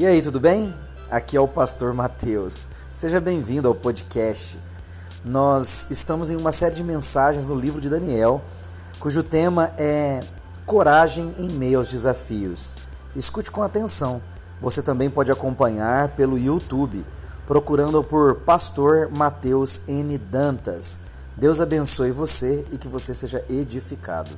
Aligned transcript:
E 0.00 0.06
aí, 0.06 0.22
tudo 0.22 0.40
bem? 0.40 0.74
Aqui 1.10 1.36
é 1.36 1.40
o 1.42 1.46
pastor 1.46 1.92
Mateus. 1.92 2.68
Seja 2.94 3.20
bem-vindo 3.20 3.68
ao 3.68 3.74
podcast. 3.74 4.58
Nós 5.22 5.90
estamos 5.90 6.30
em 6.30 6.36
uma 6.36 6.52
série 6.52 6.76
de 6.76 6.82
mensagens 6.82 7.46
no 7.46 7.54
livro 7.54 7.82
de 7.82 7.90
Daniel, 7.90 8.40
cujo 8.98 9.22
tema 9.22 9.74
é 9.76 10.20
Coragem 10.64 11.34
em 11.36 11.50
meio 11.50 11.76
aos 11.76 11.88
desafios. 11.88 12.74
Escute 13.14 13.50
com 13.50 13.62
atenção. 13.62 14.22
Você 14.58 14.80
também 14.80 15.10
pode 15.10 15.30
acompanhar 15.30 16.08
pelo 16.16 16.38
YouTube, 16.38 17.04
procurando 17.46 18.02
por 18.02 18.36
Pastor 18.36 19.10
Mateus 19.14 19.82
N. 19.86 20.16
Dantas. 20.16 21.02
Deus 21.36 21.60
abençoe 21.60 22.10
você 22.10 22.64
e 22.72 22.78
que 22.78 22.88
você 22.88 23.12
seja 23.12 23.44
edificado. 23.50 24.30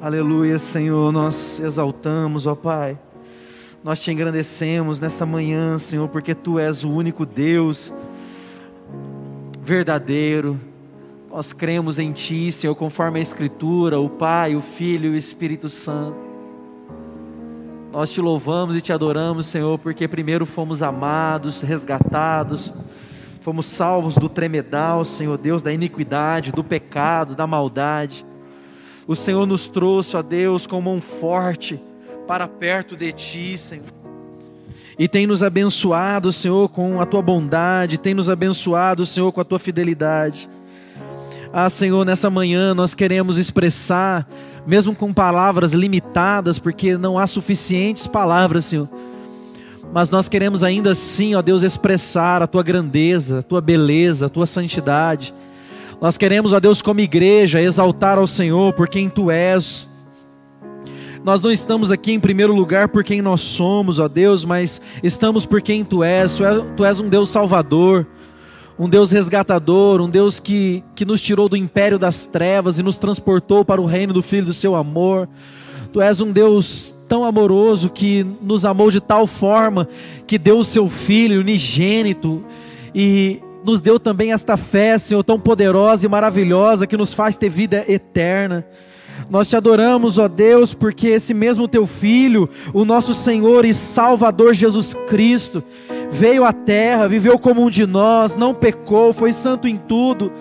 Aleluia, 0.00 0.60
Senhor, 0.60 1.10
nós 1.10 1.58
exaltamos, 1.58 2.46
ó 2.46 2.54
Pai. 2.54 2.96
Nós 3.82 4.00
te 4.00 4.12
engrandecemos 4.12 5.00
nesta 5.00 5.26
manhã, 5.26 5.76
Senhor, 5.76 6.06
porque 6.08 6.36
tu 6.36 6.56
és 6.56 6.84
o 6.84 6.88
único 6.88 7.26
Deus 7.26 7.92
verdadeiro. 9.60 10.56
Nós 11.28 11.52
cremos 11.52 11.98
em 11.98 12.12
ti, 12.12 12.52
Senhor, 12.52 12.76
conforme 12.76 13.18
a 13.18 13.22
Escritura, 13.22 13.98
o 13.98 14.08
Pai, 14.08 14.54
o 14.54 14.60
Filho 14.60 15.06
e 15.06 15.14
o 15.14 15.16
Espírito 15.16 15.68
Santo. 15.68 16.16
Nós 17.90 18.08
te 18.10 18.20
louvamos 18.20 18.76
e 18.76 18.80
te 18.80 18.92
adoramos, 18.92 19.46
Senhor, 19.46 19.80
porque 19.80 20.06
primeiro 20.06 20.46
fomos 20.46 20.80
amados, 20.80 21.60
resgatados, 21.60 22.72
fomos 23.40 23.66
salvos 23.66 24.14
do 24.14 24.28
tremedal, 24.28 25.04
Senhor 25.04 25.36
Deus, 25.36 25.60
da 25.60 25.72
iniquidade, 25.72 26.52
do 26.52 26.62
pecado, 26.62 27.34
da 27.34 27.48
maldade. 27.48 28.24
O 29.08 29.16
Senhor 29.16 29.46
nos 29.46 29.68
trouxe, 29.68 30.14
ó 30.18 30.22
Deus, 30.22 30.66
com 30.66 30.78
mão 30.82 31.00
forte 31.00 31.80
para 32.26 32.46
perto 32.46 32.94
de 32.94 33.10
Ti, 33.10 33.56
Senhor. 33.56 33.86
E 34.98 35.08
tem 35.08 35.26
nos 35.26 35.42
abençoado, 35.42 36.30
Senhor, 36.30 36.68
com 36.68 37.00
a 37.00 37.06
Tua 37.06 37.22
bondade, 37.22 37.96
tem 37.96 38.12
nos 38.12 38.28
abençoado, 38.28 39.06
Senhor, 39.06 39.32
com 39.32 39.40
a 39.40 39.44
Tua 39.44 39.58
fidelidade. 39.58 40.46
Ah, 41.50 41.70
Senhor, 41.70 42.04
nessa 42.04 42.28
manhã 42.28 42.74
nós 42.74 42.92
queremos 42.92 43.38
expressar, 43.38 44.28
mesmo 44.66 44.94
com 44.94 45.10
palavras 45.10 45.72
limitadas, 45.72 46.58
porque 46.58 46.98
não 46.98 47.18
há 47.18 47.26
suficientes 47.26 48.06
palavras, 48.06 48.66
Senhor. 48.66 48.90
Mas 49.90 50.10
nós 50.10 50.28
queremos 50.28 50.62
ainda 50.62 50.90
assim, 50.90 51.34
ó 51.34 51.40
Deus, 51.40 51.62
expressar 51.62 52.42
a 52.42 52.46
Tua 52.46 52.62
grandeza, 52.62 53.38
a 53.38 53.42
Tua 53.42 53.62
beleza, 53.62 54.26
a 54.26 54.28
Tua 54.28 54.46
santidade 54.46 55.32
nós 56.00 56.16
queremos, 56.16 56.52
ó 56.52 56.60
Deus, 56.60 56.80
como 56.80 57.00
igreja, 57.00 57.60
exaltar 57.60 58.18
ao 58.18 58.26
Senhor 58.26 58.72
por 58.72 58.88
quem 58.88 59.08
Tu 59.08 59.32
és. 59.32 59.88
Nós 61.24 61.42
não 61.42 61.50
estamos 61.50 61.90
aqui 61.90 62.12
em 62.12 62.20
primeiro 62.20 62.54
lugar 62.54 62.88
por 62.88 63.02
quem 63.02 63.20
nós 63.20 63.40
somos, 63.40 63.98
ó 63.98 64.06
Deus, 64.06 64.44
mas 64.44 64.80
estamos 65.02 65.44
por 65.44 65.60
quem 65.60 65.84
Tu 65.84 66.04
és. 66.04 66.34
Tu 66.34 66.44
és, 66.44 66.64
tu 66.76 66.84
és 66.84 67.00
um 67.00 67.08
Deus 67.08 67.30
salvador, 67.30 68.06
um 68.78 68.88
Deus 68.88 69.10
resgatador, 69.10 70.00
um 70.00 70.08
Deus 70.08 70.38
que, 70.38 70.84
que 70.94 71.04
nos 71.04 71.20
tirou 71.20 71.48
do 71.48 71.56
império 71.56 71.98
das 71.98 72.24
trevas 72.26 72.78
e 72.78 72.82
nos 72.82 72.96
transportou 72.96 73.64
para 73.64 73.80
o 73.80 73.86
reino 73.86 74.12
do 74.12 74.22
Filho 74.22 74.46
do 74.46 74.54
Seu 74.54 74.76
amor. 74.76 75.28
Tu 75.92 76.00
és 76.00 76.20
um 76.20 76.30
Deus 76.30 76.94
tão 77.08 77.24
amoroso 77.24 77.90
que 77.90 78.24
nos 78.40 78.64
amou 78.64 78.88
de 78.88 79.00
tal 79.00 79.26
forma 79.26 79.88
que 80.28 80.38
deu 80.38 80.60
o 80.60 80.64
Seu 80.64 80.88
Filho 80.88 81.40
unigênito 81.40 82.44
e 82.94 83.42
nos 83.68 83.80
deu 83.82 84.00
também 84.00 84.32
esta 84.32 84.56
fé, 84.56 84.96
Senhor, 84.96 85.22
tão 85.22 85.38
poderosa 85.38 86.06
e 86.06 86.08
maravilhosa 86.08 86.86
que 86.86 86.96
nos 86.96 87.12
faz 87.12 87.36
ter 87.36 87.50
vida 87.50 87.84
eterna. 87.86 88.64
Nós 89.30 89.46
te 89.46 89.56
adoramos, 89.56 90.16
ó 90.16 90.26
Deus, 90.26 90.72
porque 90.72 91.08
esse 91.08 91.34
mesmo 91.34 91.68
teu 91.68 91.86
filho, 91.86 92.48
o 92.72 92.84
nosso 92.84 93.12
Senhor 93.12 93.66
e 93.66 93.74
Salvador 93.74 94.54
Jesus 94.54 94.94
Cristo, 95.06 95.62
veio 96.10 96.44
à 96.44 96.52
terra, 96.52 97.06
viveu 97.08 97.38
como 97.38 97.62
um 97.62 97.68
de 97.68 97.86
nós, 97.86 98.34
não 98.36 98.54
pecou, 98.54 99.12
foi 99.12 99.34
santo 99.34 99.68
em 99.68 99.76
tudo, 99.76 100.32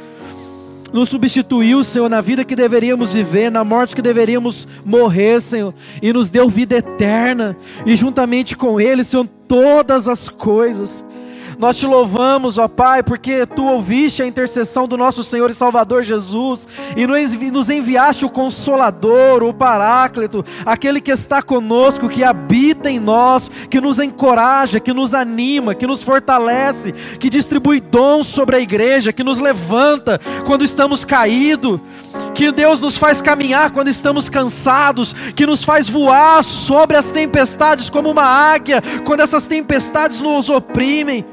nos 0.93 1.09
substituiu, 1.09 1.83
Senhor, 1.83 2.09
na 2.09 2.21
vida 2.21 2.45
que 2.45 2.55
deveríamos 2.55 3.11
viver, 3.11 3.51
na 3.51 3.63
morte 3.63 3.93
que 3.93 4.01
deveríamos 4.01 4.65
morrer, 4.85 5.41
Senhor, 5.41 5.73
e 6.01 6.13
nos 6.13 6.29
deu 6.29 6.47
vida 6.47 6.77
eterna, 6.77 7.57
e 7.85 7.93
juntamente 7.93 8.55
com 8.55 8.79
Ele, 8.79 9.03
Senhor, 9.03 9.27
todas 9.49 10.07
as 10.07 10.29
coisas. 10.29 11.05
Nós 11.59 11.75
te 11.75 11.87
louvamos, 11.87 12.59
ó 12.59 12.67
Pai, 12.67 13.01
porque 13.01 13.47
tu 13.47 13.65
ouviste 13.65 14.21
a 14.21 14.27
intercessão 14.27 14.87
do 14.87 14.95
nosso 14.95 15.23
Senhor 15.23 15.49
e 15.49 15.55
Salvador 15.55 16.03
Jesus 16.03 16.67
e 16.95 17.07
nos 17.49 17.69
enviaste 17.69 18.25
o 18.25 18.29
Consolador, 18.29 19.41
o 19.41 19.51
Paráclito, 19.51 20.45
aquele 20.63 21.01
que 21.01 21.09
está 21.09 21.41
conosco, 21.41 22.09
que 22.09 22.23
habita 22.23 22.91
em 22.91 22.99
nós, 22.99 23.49
que 23.71 23.81
nos 23.81 23.97
encoraja, 23.97 24.79
que 24.79 24.93
nos 24.93 25.15
anima, 25.15 25.73
que 25.73 25.87
nos 25.87 26.03
fortalece, 26.03 26.91
que 27.19 27.27
distribui 27.27 27.81
dons 27.81 28.27
sobre 28.27 28.57
a 28.57 28.59
igreja, 28.59 29.11
que 29.11 29.23
nos 29.23 29.39
levanta 29.39 30.21
quando 30.45 30.63
estamos 30.63 31.03
caídos, 31.03 31.79
que 32.35 32.51
Deus 32.51 32.79
nos 32.79 32.99
faz 32.99 33.19
caminhar 33.19 33.71
quando 33.71 33.87
estamos 33.87 34.29
cansados, 34.29 35.11
que 35.35 35.47
nos 35.47 35.63
faz 35.63 35.89
voar 35.89 36.43
sobre 36.43 36.97
as 36.97 37.09
tempestades 37.09 37.89
como 37.89 38.11
uma 38.11 38.25
águia, 38.25 38.79
quando 39.03 39.21
essas 39.21 39.45
tempestades 39.45 40.21
nos 40.21 40.51
oprimem. 40.51 41.25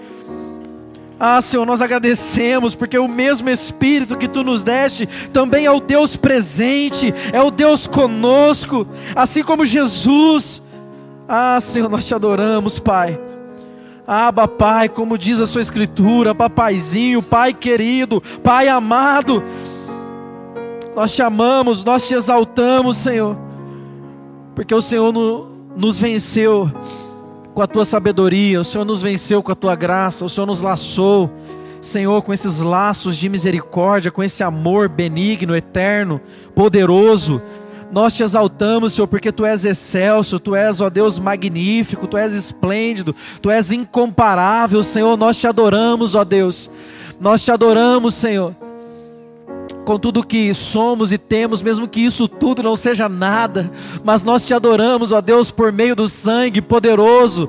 Ah, 1.27 1.41
Senhor, 1.41 1.65
nós 1.65 1.81
agradecemos, 1.81 2.75
porque 2.75 2.99
o 2.99 3.09
mesmo 3.09 3.49
Espírito 3.49 4.15
que 4.15 4.29
tu 4.29 4.45
nos 4.45 4.63
deste 4.63 5.07
também 5.33 5.65
é 5.65 5.71
o 5.71 5.81
Deus 5.81 6.19
presente, 6.19 7.15
é 7.33 7.41
o 7.41 7.51
Deus 7.51 7.87
conosco, 7.87 8.87
assim 9.17 9.43
como 9.43 9.65
Jesus. 9.65 10.63
Ah, 11.27 11.59
Senhor, 11.63 11.89
nós 11.89 12.07
te 12.07 12.15
adoramos, 12.15 12.79
Pai. 12.79 13.19
Aba, 14.07 14.47
Pai, 14.47 14.87
como 14.91 15.17
diz 15.17 15.41
a 15.41 15.47
Sua 15.47 15.63
Escritura, 15.63 16.35
Papaizinho, 16.35 17.23
Pai 17.23 17.55
querido, 17.55 18.23
Pai 18.43 18.69
amado. 18.69 19.43
Nós 20.95 21.15
te 21.15 21.23
amamos, 21.23 21.83
nós 21.83 22.07
te 22.07 22.13
exaltamos, 22.13 22.99
Senhor, 22.99 23.35
porque 24.55 24.75
o 24.75 24.83
Senhor 24.83 25.11
no, 25.11 25.49
nos 25.75 25.99
venceu 25.99 26.71
com 27.55 27.63
a 27.63 27.67
tua 27.67 27.85
sabedoria, 27.85 28.61
o 28.61 28.65
Senhor 28.65 28.85
nos 28.85 29.01
venceu 29.01 29.43
com 29.43 29.53
a 29.53 29.55
tua 29.55 29.77
graça, 29.77 30.25
o 30.25 30.29
Senhor 30.29 30.47
nos 30.47 30.61
laçou, 30.61 31.31
Senhor, 31.81 32.21
com 32.23 32.33
esses 32.35 32.59
laços 32.59 33.17
de 33.17 33.29
misericórdia, 33.29 34.11
com 34.11 34.23
esse 34.23 34.43
amor 34.43 34.89
benigno, 34.89 35.55
eterno, 35.55 36.21
poderoso. 36.55 37.41
Nós 37.93 38.15
te 38.15 38.25
exaltamos, 38.25 38.95
Senhor, 38.95 39.07
porque 39.07 39.31
tu 39.31 39.45
és 39.45 39.65
excelso, 39.65 40.41
tu 40.41 40.57
és, 40.57 40.81
ó 40.81 40.91
Deus, 40.91 41.19
magnífico, 41.19 42.09
tu 42.09 42.17
és 42.17 42.35
esplêndido, 42.35 43.15
tu 43.41 43.51
és 43.51 43.71
incomparável, 43.71 44.83
Senhor. 44.83 45.17
Nós 45.17 45.37
te 45.37 45.47
adoramos, 45.47 46.17
ó 46.17 46.25
Deus. 46.25 46.69
Nós 47.21 47.45
te 47.45 47.53
adoramos, 47.53 48.15
Senhor 48.15 48.64
com 49.85 49.99
tudo 49.99 50.27
que 50.27 50.53
somos 50.55 51.13
e 51.13 51.19
temos, 51.19 51.63
mesmo 51.63 51.87
que 51.87 52.01
isso 52.01 52.27
tudo 52.27 52.63
não 52.63 52.75
seja 52.75 53.09
nada, 53.09 53.71
mas 54.03 54.23
nós 54.23 54.47
te 54.47 54.55
adoramos, 54.55 55.13
ó 55.13 55.21
Deus, 55.21 55.51
por 55.51 55.73
meio 55.73 55.95
do 55.95 56.09
sangue 56.09 56.61
poderoso 56.61 57.49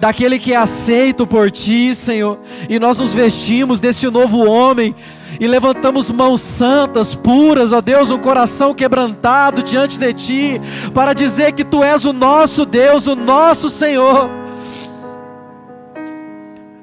daquele 0.00 0.38
que 0.38 0.52
é 0.54 0.56
aceito 0.56 1.26
por 1.26 1.50
ti, 1.50 1.94
Senhor, 1.94 2.38
e 2.68 2.78
nós 2.78 2.96
nos 2.96 3.12
vestimos 3.12 3.78
desse 3.78 4.08
novo 4.08 4.46
homem 4.46 4.94
e 5.38 5.46
levantamos 5.46 6.10
mãos 6.10 6.40
santas, 6.40 7.14
puras, 7.14 7.72
ó 7.72 7.80
Deus, 7.80 8.10
um 8.10 8.18
coração 8.18 8.74
quebrantado 8.74 9.62
diante 9.62 9.98
de 9.98 10.12
ti, 10.14 10.60
para 10.94 11.12
dizer 11.12 11.52
que 11.52 11.64
tu 11.64 11.82
és 11.84 12.04
o 12.04 12.12
nosso 12.12 12.64
Deus, 12.64 13.06
o 13.06 13.14
nosso 13.14 13.68
Senhor. 13.68 14.30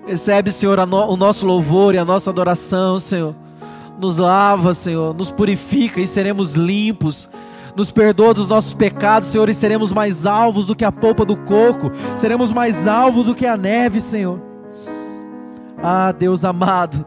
Recebe, 0.06 0.52
Senhor, 0.52 0.80
o 0.80 1.18
nosso 1.18 1.46
louvor 1.46 1.96
e 1.96 1.98
a 1.98 2.06
nossa 2.06 2.30
adoração, 2.30 2.98
Senhor 3.00 3.47
nos 4.00 4.18
lava, 4.18 4.74
Senhor, 4.74 5.14
nos 5.14 5.32
purifica 5.32 6.00
e 6.00 6.08
seremos 6.08 6.54
limpos. 6.54 7.30
Nos 7.76 7.92
perdoa 7.92 8.34
dos 8.34 8.48
nossos 8.48 8.74
pecados, 8.74 9.30
Senhor, 9.30 9.48
e 9.50 9.54
seremos 9.54 9.94
mais 9.94 10.26
alvos 10.26 10.66
do 10.66 10.76
que 10.76 10.84
a 10.84 10.92
polpa 10.92 11.24
do 11.24 11.38
coco, 11.38 11.92
seremos 12.16 12.52
mais 12.52 12.88
alvos 12.88 13.24
do 13.24 13.36
que 13.36 13.46
a 13.46 13.56
neve, 13.56 14.02
Senhor. 14.02 14.42
Ah, 15.78 16.12
Deus 16.12 16.44
amado, 16.44 17.06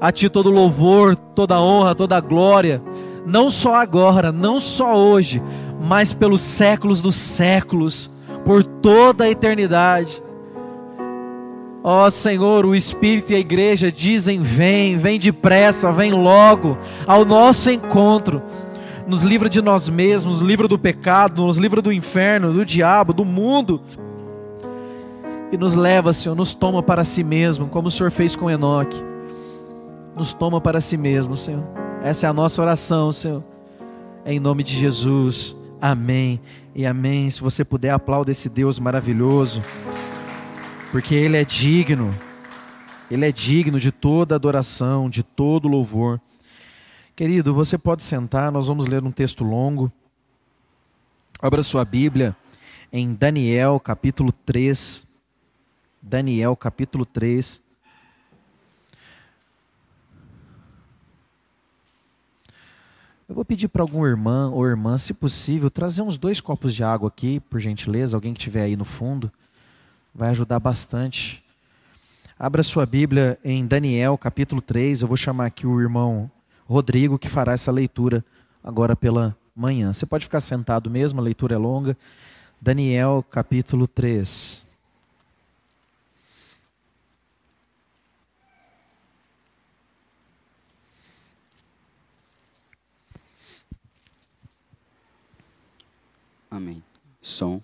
a 0.00 0.10
Ti 0.10 0.30
todo 0.30 0.50
louvor, 0.50 1.14
toda 1.14 1.60
honra, 1.60 1.94
toda 1.94 2.18
glória, 2.18 2.82
não 3.26 3.50
só 3.50 3.74
agora, 3.74 4.32
não 4.32 4.58
só 4.58 4.96
hoje, 4.96 5.42
mas 5.82 6.14
pelos 6.14 6.40
séculos 6.40 7.02
dos 7.02 7.14
séculos, 7.14 8.10
por 8.46 8.64
toda 8.64 9.24
a 9.24 9.30
eternidade. 9.30 10.22
Ó 11.82 12.06
oh, 12.06 12.10
Senhor, 12.10 12.66
o 12.66 12.74
Espírito 12.74 13.32
e 13.32 13.36
a 13.36 13.38
igreja 13.38 13.90
dizem: 13.90 14.42
vem, 14.42 14.96
vem 14.96 15.18
depressa, 15.18 15.92
vem 15.92 16.12
logo 16.12 16.76
ao 17.06 17.24
nosso 17.24 17.70
encontro. 17.70 18.42
Nos 19.06 19.22
livra 19.22 19.48
de 19.48 19.62
nós 19.62 19.88
mesmos, 19.88 20.40
nos 20.40 20.42
livra 20.42 20.68
do 20.68 20.78
pecado, 20.78 21.42
nos 21.42 21.56
livra 21.56 21.80
do 21.80 21.92
inferno, 21.92 22.52
do 22.52 22.64
diabo, 22.64 23.12
do 23.12 23.24
mundo. 23.24 23.80
E 25.50 25.56
nos 25.56 25.74
leva, 25.74 26.12
Senhor, 26.12 26.34
nos 26.34 26.52
toma 26.52 26.82
para 26.82 27.04
si 27.04 27.24
mesmo, 27.24 27.68
como 27.68 27.88
o 27.88 27.90
Senhor 27.90 28.10
fez 28.10 28.36
com 28.36 28.50
Enoque. 28.50 29.02
Nos 30.14 30.34
toma 30.34 30.60
para 30.60 30.80
si 30.80 30.96
mesmo, 30.96 31.36
Senhor. 31.36 31.62
Essa 32.02 32.26
é 32.26 32.30
a 32.30 32.34
nossa 32.34 32.60
oração, 32.60 33.10
Senhor. 33.12 33.42
Em 34.26 34.38
nome 34.38 34.62
de 34.62 34.76
Jesus. 34.76 35.56
Amém 35.80 36.38
e 36.74 36.84
amém. 36.84 37.30
Se 37.30 37.40
você 37.40 37.64
puder, 37.64 37.90
aplauda 37.90 38.30
esse 38.30 38.48
Deus 38.48 38.78
maravilhoso, 38.78 39.62
porque 40.90 41.14
Ele 41.14 41.36
é 41.36 41.44
digno, 41.44 42.14
Ele 43.10 43.26
é 43.26 43.32
digno 43.32 43.78
de 43.78 43.92
toda 43.92 44.34
adoração, 44.34 45.08
de 45.08 45.22
todo 45.22 45.68
louvor. 45.68 46.20
Querido, 47.14 47.52
você 47.52 47.76
pode 47.76 48.02
sentar, 48.02 48.50
nós 48.50 48.68
vamos 48.68 48.86
ler 48.86 49.02
um 49.02 49.10
texto 49.10 49.44
longo. 49.44 49.92
Abra 51.40 51.62
sua 51.62 51.84
Bíblia 51.84 52.34
em 52.92 53.12
Daniel 53.14 53.78
capítulo 53.78 54.32
3. 54.32 55.06
Daniel 56.00 56.56
capítulo 56.56 57.04
3. 57.04 57.62
Eu 63.28 63.34
vou 63.34 63.44
pedir 63.44 63.68
para 63.68 63.82
algum 63.82 64.06
irmão 64.06 64.54
ou 64.54 64.66
irmã, 64.66 64.96
se 64.96 65.12
possível, 65.12 65.70
trazer 65.70 66.00
uns 66.00 66.16
dois 66.16 66.40
copos 66.40 66.74
de 66.74 66.82
água 66.82 67.08
aqui, 67.08 67.40
por 67.40 67.60
gentileza, 67.60 68.16
alguém 68.16 68.32
que 68.32 68.40
estiver 68.40 68.62
aí 68.62 68.74
no 68.74 68.86
fundo. 68.86 69.30
Vai 70.14 70.30
ajudar 70.30 70.58
bastante. 70.58 71.44
Abra 72.38 72.62
sua 72.62 72.86
Bíblia 72.86 73.38
em 73.44 73.66
Daniel, 73.66 74.16
capítulo 74.16 74.60
3. 74.60 75.02
Eu 75.02 75.08
vou 75.08 75.16
chamar 75.16 75.46
aqui 75.46 75.66
o 75.66 75.80
irmão 75.80 76.30
Rodrigo, 76.66 77.18
que 77.18 77.28
fará 77.28 77.52
essa 77.52 77.72
leitura 77.72 78.24
agora 78.62 78.94
pela 78.94 79.36
manhã. 79.54 79.92
Você 79.92 80.06
pode 80.06 80.24
ficar 80.24 80.40
sentado 80.40 80.88
mesmo, 80.88 81.20
a 81.20 81.24
leitura 81.24 81.54
é 81.54 81.58
longa. 81.58 81.96
Daniel, 82.60 83.24
capítulo 83.30 83.86
3. 83.86 84.64
Amém. 96.50 96.82
Som. 97.20 97.60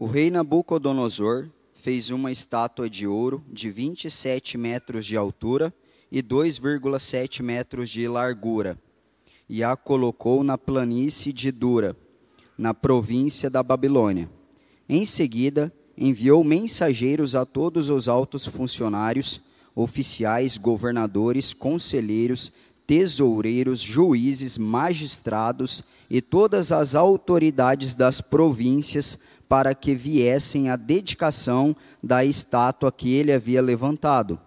O 0.00 0.06
rei 0.06 0.30
Nabucodonosor 0.30 1.48
fez 1.72 2.10
uma 2.10 2.30
estátua 2.30 2.88
de 2.88 3.04
ouro 3.04 3.44
de 3.50 3.68
27 3.68 4.56
metros 4.56 5.04
de 5.04 5.16
altura 5.16 5.74
e 6.08 6.22
2,7 6.22 7.42
metros 7.42 7.90
de 7.90 8.06
largura, 8.06 8.78
e 9.48 9.64
a 9.64 9.74
colocou 9.74 10.44
na 10.44 10.56
planície 10.56 11.32
de 11.32 11.50
Dura, 11.50 11.96
na 12.56 12.72
província 12.72 13.50
da 13.50 13.60
Babilônia. 13.60 14.30
Em 14.88 15.04
seguida, 15.04 15.74
enviou 15.96 16.44
mensageiros 16.44 17.34
a 17.34 17.44
todos 17.44 17.90
os 17.90 18.06
altos 18.06 18.46
funcionários, 18.46 19.40
oficiais, 19.74 20.56
governadores, 20.56 21.52
conselheiros, 21.52 22.52
tesoureiros, 22.86 23.80
juízes, 23.80 24.58
magistrados 24.58 25.82
e 26.08 26.22
todas 26.22 26.70
as 26.70 26.94
autoridades 26.94 27.96
das 27.96 28.20
províncias 28.20 29.18
para 29.48 29.74
que 29.74 29.94
viessem 29.94 30.68
à 30.68 30.76
dedicação 30.76 31.74
da 32.02 32.24
estátua 32.24 32.92
que 32.92 33.14
ele 33.14 33.32
havia 33.32 33.62
levantado. 33.62 34.38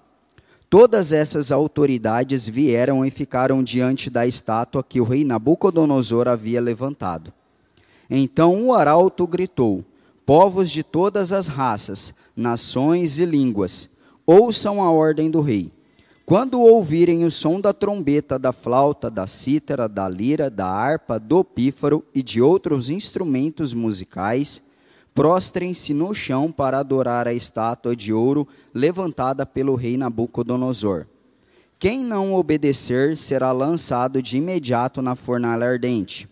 Todas 0.70 1.12
essas 1.12 1.52
autoridades 1.52 2.48
vieram 2.48 3.06
e 3.06 3.12
ficaram 3.12 3.62
diante 3.62 4.10
da 4.10 4.26
estátua 4.26 4.84
que 4.84 5.02
o 5.02 5.04
rei 5.04 5.26
Nabucodonosor 5.26 6.28
havia 6.30 6.62
levantado. 6.62 7.34
Então 8.10 8.68
o 8.68 8.74
arauto 8.74 9.28
gritou: 9.28 9.84
Povos 10.26 10.72
de 10.72 10.84
todas 10.84 11.34
as 11.34 11.48
raças, 11.48 12.14
nações 12.36 13.20
e 13.20 13.26
línguas, 13.26 13.90
ouçam 14.26 14.82
a 14.82 14.90
ordem 14.90 15.30
do 15.30 15.42
rei. 15.42 15.72
Quando 16.26 16.62
ouvirem 16.62 17.26
o 17.26 17.32
som 17.32 17.60
da 17.60 17.74
trombeta, 17.74 18.40
da 18.40 18.54
flauta, 18.54 19.10
da 19.10 19.28
cítara, 19.28 19.90
da 19.90 20.08
lira, 20.08 20.50
da 20.50 20.68
harpa, 20.68 21.20
do 21.20 21.44
pífaro 21.44 22.06
e 22.16 22.24
de 22.24 22.42
outros 22.42 22.90
instrumentos 22.90 23.74
musicais, 23.74 24.62
prostrem-se 25.14 25.94
no 25.94 26.14
chão 26.14 26.52
para 26.52 26.80
adorar 26.80 27.28
a 27.28 27.34
estátua 27.34 27.96
de 27.96 28.14
ouro 28.14 28.48
levantada 28.74 29.46
pelo 29.46 29.76
rei 29.76 29.98
Nabucodonosor. 29.98 31.06
Quem 31.78 32.04
não 32.04 32.34
obedecer 32.34 33.18
será 33.18 33.52
lançado 33.52 34.22
de 34.22 34.38
imediato 34.38 35.02
na 35.02 35.16
fornalha 35.16 35.66
ardente. 35.66 36.30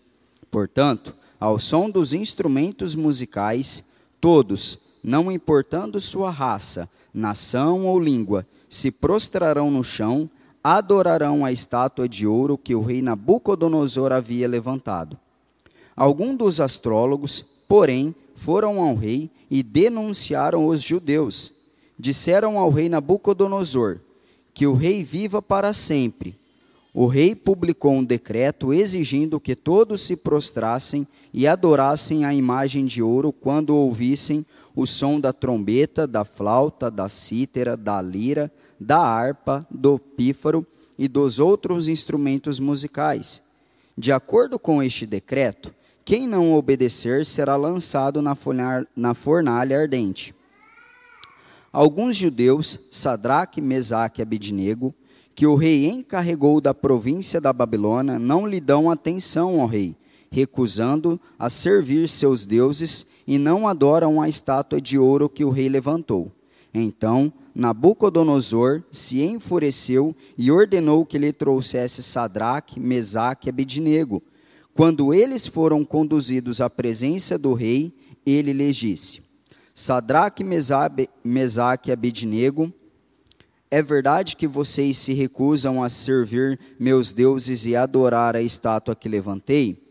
Portanto, 0.50 1.14
ao 1.38 1.58
som 1.58 1.90
dos 1.90 2.14
instrumentos 2.14 2.94
musicais, 2.94 3.84
todos, 4.20 4.78
não 5.02 5.30
importando 5.30 6.00
sua 6.00 6.30
raça, 6.30 6.88
nação 7.12 7.86
ou 7.86 7.98
língua, 7.98 8.46
se 8.68 8.90
prostrarão 8.90 9.70
no 9.70 9.82
chão, 9.82 10.30
adorarão 10.62 11.44
a 11.44 11.50
estátua 11.50 12.08
de 12.08 12.26
ouro 12.26 12.56
que 12.56 12.74
o 12.74 12.82
rei 12.82 13.02
Nabucodonosor 13.02 14.12
havia 14.12 14.46
levantado. 14.46 15.18
Alguns 15.96 16.36
dos 16.36 16.60
astrólogos, 16.60 17.44
porém, 17.66 18.14
foram 18.40 18.80
ao 18.80 18.94
rei 18.94 19.30
e 19.50 19.62
denunciaram 19.62 20.66
os 20.66 20.82
judeus. 20.82 21.52
Disseram 21.98 22.58
ao 22.58 22.70
rei 22.70 22.88
Nabucodonosor 22.88 24.00
que 24.54 24.66
o 24.66 24.72
rei 24.72 25.04
viva 25.04 25.42
para 25.42 25.72
sempre. 25.72 26.38
O 26.92 27.06
rei 27.06 27.34
publicou 27.34 27.92
um 27.92 28.04
decreto 28.04 28.72
exigindo 28.72 29.38
que 29.38 29.54
todos 29.54 30.02
se 30.02 30.16
prostrassem 30.16 31.06
e 31.32 31.46
adorassem 31.46 32.24
a 32.24 32.34
imagem 32.34 32.86
de 32.86 33.02
ouro 33.02 33.32
quando 33.32 33.76
ouvissem 33.76 34.44
o 34.74 34.86
som 34.86 35.20
da 35.20 35.32
trombeta, 35.32 36.06
da 36.06 36.24
flauta, 36.24 36.90
da 36.90 37.08
cítara, 37.08 37.76
da 37.76 38.00
lira, 38.00 38.50
da 38.78 38.98
harpa, 38.98 39.66
do 39.70 39.98
pífaro 39.98 40.66
e 40.98 41.06
dos 41.06 41.38
outros 41.38 41.88
instrumentos 41.88 42.58
musicais. 42.58 43.42
De 43.96 44.10
acordo 44.10 44.58
com 44.58 44.82
este 44.82 45.06
decreto, 45.06 45.72
quem 46.04 46.26
não 46.26 46.54
obedecer 46.54 47.24
será 47.24 47.56
lançado 47.56 48.20
na 48.20 48.34
fornalha, 48.34 48.86
na 48.96 49.14
fornalha 49.14 49.78
ardente. 49.78 50.34
Alguns 51.72 52.16
judeus, 52.16 52.80
Sadraque, 52.90 53.60
Mesaque 53.60 54.20
e 54.20 54.22
Abidnego, 54.22 54.94
que 55.34 55.46
o 55.46 55.54
rei 55.54 55.88
encarregou 55.88 56.60
da 56.60 56.74
província 56.74 57.40
da 57.40 57.52
Babilônia, 57.52 58.18
não 58.18 58.46
lhe 58.46 58.60
dão 58.60 58.90
atenção 58.90 59.60
ao 59.60 59.66
rei, 59.66 59.94
recusando 60.30 61.20
a 61.38 61.48
servir 61.48 62.08
seus 62.08 62.44
deuses 62.44 63.06
e 63.26 63.38
não 63.38 63.68
adoram 63.68 64.20
a 64.20 64.28
estátua 64.28 64.80
de 64.80 64.98
ouro 64.98 65.28
que 65.28 65.44
o 65.44 65.50
rei 65.50 65.68
levantou. 65.68 66.30
Então 66.74 67.32
Nabucodonosor 67.54 68.82
se 68.90 69.22
enfureceu 69.22 70.14
e 70.36 70.50
ordenou 70.50 71.04
que 71.04 71.18
lhe 71.18 71.32
trouxesse 71.32 72.02
Sadraque, 72.02 72.78
Mesaque 72.78 73.48
e 73.48 73.50
Abednego. 73.50 74.22
Quando 74.80 75.12
eles 75.12 75.46
foram 75.46 75.84
conduzidos 75.84 76.58
à 76.58 76.70
presença 76.70 77.36
do 77.36 77.52
rei, 77.52 77.92
ele 78.24 78.50
lhes 78.54 78.74
disse: 78.74 79.20
Sadraque, 79.74 80.42
Mesaque 80.42 81.90
e 81.90 81.92
Abednego, 81.92 82.72
é 83.70 83.82
verdade 83.82 84.36
que 84.36 84.46
vocês 84.46 84.96
se 84.96 85.12
recusam 85.12 85.84
a 85.84 85.90
servir 85.90 86.58
meus 86.78 87.12
deuses 87.12 87.66
e 87.66 87.76
adorar 87.76 88.34
a 88.34 88.40
estátua 88.40 88.96
que 88.96 89.06
levantei? 89.06 89.86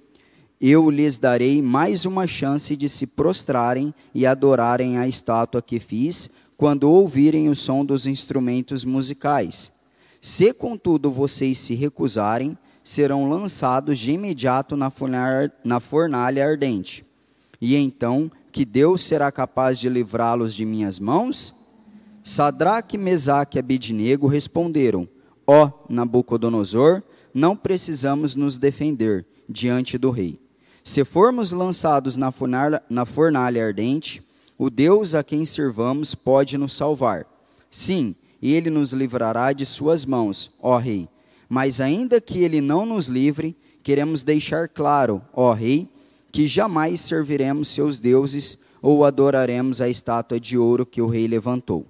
Eu 0.59 0.89
lhes 0.89 1.19
darei 1.19 1.61
mais 1.61 2.03
uma 2.03 2.25
chance 2.25 2.75
de 2.75 2.89
se 2.89 3.05
prostrarem 3.05 3.93
e 4.11 4.25
adorarem 4.25 4.97
a 4.97 5.07
estátua 5.07 5.61
que 5.61 5.79
fiz, 5.79 6.31
quando 6.57 6.89
ouvirem 6.89 7.47
o 7.47 7.55
som 7.55 7.85
dos 7.85 8.07
instrumentos 8.07 8.83
musicais. 8.83 9.71
Se, 10.19 10.51
contudo, 10.51 11.11
vocês 11.11 11.59
se 11.59 11.75
recusarem, 11.75 12.57
serão 12.89 13.29
lançados 13.29 13.99
de 13.99 14.11
imediato 14.13 14.75
na 14.75 14.89
fornalha, 14.89 15.53
na 15.63 15.79
fornalha 15.79 16.43
ardente. 16.43 17.05
E 17.61 17.75
então, 17.75 18.31
que 18.51 18.65
Deus 18.65 19.01
será 19.01 19.31
capaz 19.31 19.77
de 19.77 19.87
livrá-los 19.87 20.55
de 20.55 20.65
minhas 20.65 20.99
mãos? 20.99 21.53
Sadraque, 22.23 22.97
Mesaque 22.97 23.57
e 23.57 23.59
Abidnego 23.59 24.25
responderam: 24.25 25.07
Ó 25.45 25.67
oh, 25.67 25.71
Nabucodonosor, 25.87 27.03
não 27.31 27.55
precisamos 27.55 28.35
nos 28.35 28.57
defender 28.57 29.23
diante 29.47 29.95
do 29.95 30.09
rei. 30.09 30.39
Se 30.83 31.05
formos 31.05 31.51
lançados 31.51 32.17
na 32.17 32.31
fornalha, 32.31 32.81
na 32.89 33.05
fornalha 33.05 33.63
ardente, 33.63 34.23
o 34.57 34.67
Deus 34.67 35.13
a 35.13 35.23
quem 35.23 35.45
servamos 35.45 36.15
pode 36.15 36.57
nos 36.57 36.73
salvar. 36.73 37.27
Sim, 37.69 38.15
ele 38.41 38.71
nos 38.71 38.93
livrará 38.93 39.53
de 39.53 39.63
suas 39.63 40.05
mãos, 40.05 40.51
ó 40.59 40.75
Rei. 40.79 41.07
Mas 41.49 41.81
ainda 41.81 42.21
que 42.21 42.43
ele 42.43 42.61
não 42.61 42.85
nos 42.85 43.07
livre, 43.07 43.57
queremos 43.83 44.23
deixar 44.23 44.69
claro, 44.69 45.21
ó 45.33 45.51
Rei, 45.51 45.89
que 46.31 46.47
jamais 46.47 47.01
serviremos 47.01 47.69
seus 47.69 47.99
deuses 47.99 48.59
ou 48.81 49.03
adoraremos 49.03 49.81
a 49.81 49.89
estátua 49.89 50.39
de 50.39 50.57
ouro 50.57 50.85
que 50.85 51.01
o 51.01 51.07
rei 51.07 51.27
levantou. 51.27 51.85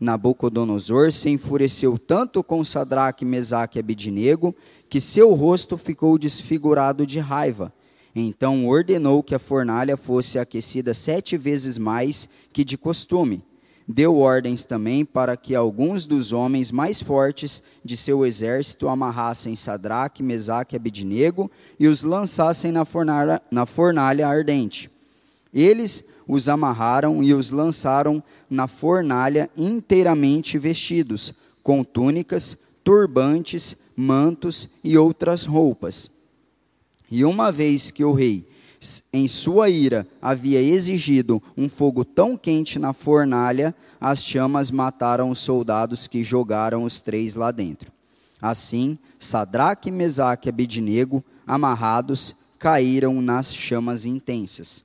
Nabucodonosor 0.00 1.12
se 1.12 1.28
enfureceu 1.28 1.98
tanto 1.98 2.42
com 2.42 2.64
Sadraque, 2.64 3.24
Mesaque 3.24 3.78
e 3.78 3.80
Abidnego, 3.80 4.56
que 4.88 5.00
seu 5.00 5.34
rosto 5.34 5.76
ficou 5.76 6.18
desfigurado 6.18 7.06
de 7.06 7.20
raiva 7.20 7.72
então 8.14 8.68
ordenou 8.68 9.22
que 9.22 9.34
a 9.34 9.38
fornalha 9.38 9.96
fosse 9.96 10.38
aquecida 10.38 10.94
sete 10.94 11.36
vezes 11.36 11.76
mais 11.76 12.28
que 12.52 12.64
de 12.64 12.78
costume. 12.78 13.42
Deu 13.86 14.16
ordens 14.16 14.64
também 14.64 15.04
para 15.04 15.36
que 15.36 15.54
alguns 15.54 16.06
dos 16.06 16.32
homens 16.32 16.70
mais 16.70 17.02
fortes 17.02 17.62
de 17.84 17.96
seu 17.96 18.24
exército 18.24 18.88
amarrassem 18.88 19.54
Sadraque, 19.54 20.22
Mesaque 20.22 20.74
e 20.74 20.78
Abidnego 20.78 21.50
e 21.78 21.86
os 21.86 22.02
lançassem 22.02 22.72
na 22.72 22.84
fornalha, 22.84 23.42
na 23.50 23.66
fornalha 23.66 24.26
ardente. 24.26 24.90
Eles 25.52 26.04
os 26.26 26.48
amarraram 26.48 27.22
e 27.22 27.34
os 27.34 27.50
lançaram 27.50 28.22
na 28.48 28.66
fornalha 28.66 29.50
inteiramente 29.56 30.58
vestidos, 30.58 31.34
com 31.62 31.84
túnicas, 31.84 32.56
turbantes, 32.82 33.76
mantos 33.96 34.68
e 34.82 34.96
outras 34.96 35.44
roupas. 35.44 36.10
E 37.10 37.24
uma 37.24 37.52
vez 37.52 37.90
que 37.90 38.04
o 38.04 38.12
rei 38.12 38.46
em 39.12 39.28
sua 39.28 39.70
ira, 39.70 40.06
havia 40.20 40.60
exigido 40.60 41.42
um 41.56 41.68
fogo 41.68 42.04
tão 42.04 42.36
quente 42.36 42.78
na 42.78 42.92
fornalha, 42.92 43.74
as 44.00 44.24
chamas 44.24 44.70
mataram 44.70 45.30
os 45.30 45.38
soldados 45.38 46.06
que 46.06 46.22
jogaram 46.22 46.84
os 46.84 47.00
três 47.00 47.34
lá 47.34 47.50
dentro. 47.50 47.90
Assim, 48.40 48.98
Sadraque, 49.18 49.90
Mesaque 49.90 50.48
e 50.48 50.50
Abidnego, 50.50 51.24
amarrados, 51.46 52.36
caíram 52.58 53.20
nas 53.22 53.54
chamas 53.54 54.04
intensas. 54.04 54.84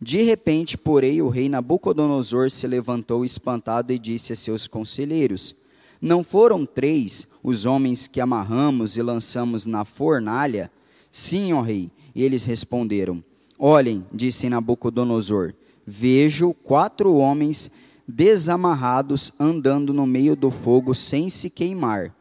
De 0.00 0.22
repente, 0.22 0.76
porém, 0.76 1.22
o 1.22 1.28
rei 1.28 1.48
Nabucodonosor 1.48 2.50
se 2.50 2.66
levantou 2.66 3.24
espantado 3.24 3.92
e 3.92 3.98
disse 3.98 4.32
a 4.32 4.36
seus 4.36 4.66
conselheiros: 4.66 5.54
Não 6.00 6.22
foram 6.22 6.66
três 6.66 7.26
os 7.42 7.64
homens 7.64 8.06
que 8.06 8.20
amarramos 8.20 8.96
e 8.96 9.02
lançamos 9.02 9.64
na 9.64 9.84
fornalha? 9.84 10.70
Sim, 11.10 11.52
ó 11.54 11.62
rei. 11.62 11.90
E 12.14 12.22
eles 12.22 12.44
responderam: 12.44 13.24
Olhem, 13.58 14.04
disse 14.12 14.48
Nabucodonosor, 14.48 15.54
vejo 15.86 16.52
quatro 16.52 17.14
homens 17.14 17.70
desamarrados 18.06 19.32
andando 19.38 19.92
no 19.92 20.06
meio 20.06 20.36
do 20.36 20.50
fogo 20.50 20.94
sem 20.94 21.30
se 21.30 21.48
queimar. 21.48 22.14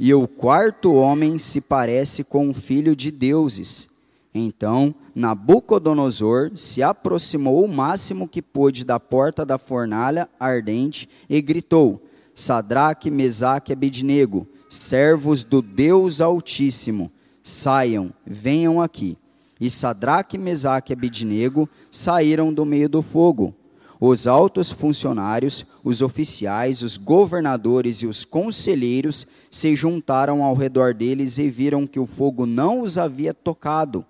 E 0.00 0.14
o 0.14 0.26
quarto 0.26 0.94
homem 0.94 1.38
se 1.38 1.60
parece 1.60 2.24
com 2.24 2.48
um 2.48 2.54
filho 2.54 2.94
de 2.94 3.10
deuses. 3.10 3.90
Então 4.32 4.94
Nabucodonosor 5.14 6.52
se 6.54 6.82
aproximou 6.82 7.64
o 7.64 7.68
máximo 7.68 8.28
que 8.28 8.40
pôde 8.40 8.84
da 8.84 9.00
porta 9.00 9.44
da 9.44 9.58
fornalha 9.58 10.28
ardente 10.38 11.08
e 11.28 11.40
gritou: 11.42 12.02
Sadraque, 12.34 13.10
Mesaque 13.10 13.72
e 13.72 13.74
Abidnego, 13.74 14.46
servos 14.68 15.42
do 15.44 15.60
Deus 15.60 16.20
Altíssimo, 16.20 17.10
saiam, 17.42 18.12
venham 18.24 18.80
aqui. 18.80 19.16
E 19.60 19.68
Sadraque, 19.68 20.38
Mesaque 20.38 20.92
e 20.92 20.94
Abidnego 20.94 21.68
saíram 21.90 22.52
do 22.52 22.64
meio 22.64 22.88
do 22.88 23.02
fogo. 23.02 23.54
Os 24.00 24.28
altos 24.28 24.70
funcionários, 24.70 25.66
os 25.82 26.02
oficiais, 26.02 26.82
os 26.82 26.96
governadores 26.96 27.96
e 27.96 28.06
os 28.06 28.24
conselheiros 28.24 29.26
se 29.50 29.74
juntaram 29.74 30.44
ao 30.44 30.54
redor 30.54 30.94
deles 30.94 31.38
e 31.38 31.50
viram 31.50 31.86
que 31.86 31.98
o 31.98 32.06
fogo 32.06 32.46
não 32.46 32.82
os 32.82 32.96
havia 32.96 33.34
tocado. 33.34 34.04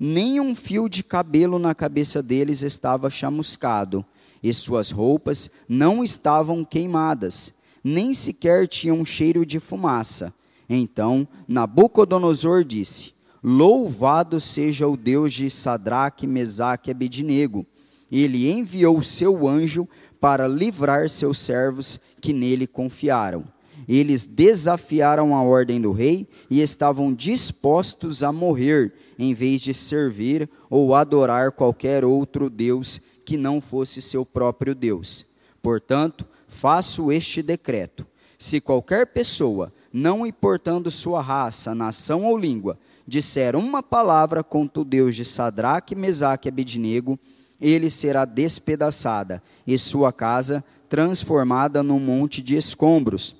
Nem 0.00 0.40
um 0.40 0.54
fio 0.54 0.88
de 0.88 1.04
cabelo 1.04 1.58
na 1.58 1.74
cabeça 1.74 2.22
deles 2.22 2.62
estava 2.62 3.10
chamuscado, 3.10 4.04
e 4.42 4.52
suas 4.52 4.90
roupas 4.90 5.50
não 5.68 6.02
estavam 6.02 6.64
queimadas, 6.64 7.52
nem 7.82 8.12
sequer 8.12 8.66
tinham 8.66 9.04
cheiro 9.04 9.44
de 9.44 9.60
fumaça. 9.60 10.34
Então 10.68 11.28
Nabucodonosor 11.46 12.64
disse: 12.64 13.13
Louvado 13.46 14.40
seja 14.40 14.88
o 14.88 14.96
Deus 14.96 15.34
de 15.34 15.50
Sadraque, 15.50 16.26
Mesaque 16.26 16.88
e 16.88 16.92
Abednego. 16.92 17.66
Ele 18.10 18.50
enviou 18.50 19.02
seu 19.02 19.46
anjo 19.46 19.86
para 20.18 20.48
livrar 20.48 21.10
seus 21.10 21.40
servos 21.40 22.00
que 22.22 22.32
nele 22.32 22.66
confiaram. 22.66 23.44
Eles 23.86 24.26
desafiaram 24.26 25.36
a 25.36 25.42
ordem 25.42 25.78
do 25.78 25.92
rei 25.92 26.26
e 26.48 26.62
estavam 26.62 27.12
dispostos 27.12 28.22
a 28.22 28.32
morrer, 28.32 28.94
em 29.18 29.34
vez 29.34 29.60
de 29.60 29.74
servir 29.74 30.48
ou 30.70 30.94
adorar 30.94 31.52
qualquer 31.52 32.02
outro 32.02 32.48
Deus 32.48 32.98
que 33.26 33.36
não 33.36 33.60
fosse 33.60 34.00
seu 34.00 34.24
próprio 34.24 34.74
Deus. 34.74 35.26
Portanto, 35.62 36.26
faço 36.48 37.12
este 37.12 37.42
decreto: 37.42 38.06
se 38.38 38.58
qualquer 38.58 39.08
pessoa, 39.08 39.70
não 39.92 40.26
importando 40.26 40.90
sua 40.90 41.20
raça, 41.20 41.74
nação 41.74 42.24
ou 42.24 42.38
língua, 42.38 42.78
disser 43.06 43.56
uma 43.56 43.82
palavra 43.82 44.42
contra 44.42 44.80
o 44.80 44.84
Deus 44.84 45.14
de 45.14 45.24
Sadraque, 45.24 45.94
Mesaque 45.94 46.48
e 46.48 46.50
Abednego, 46.50 47.18
ele 47.60 47.88
será 47.90 48.24
despedaçada 48.24 49.42
e 49.66 49.76
sua 49.78 50.12
casa 50.12 50.64
transformada 50.88 51.82
num 51.82 52.00
monte 52.00 52.42
de 52.42 52.56
escombros. 52.56 53.34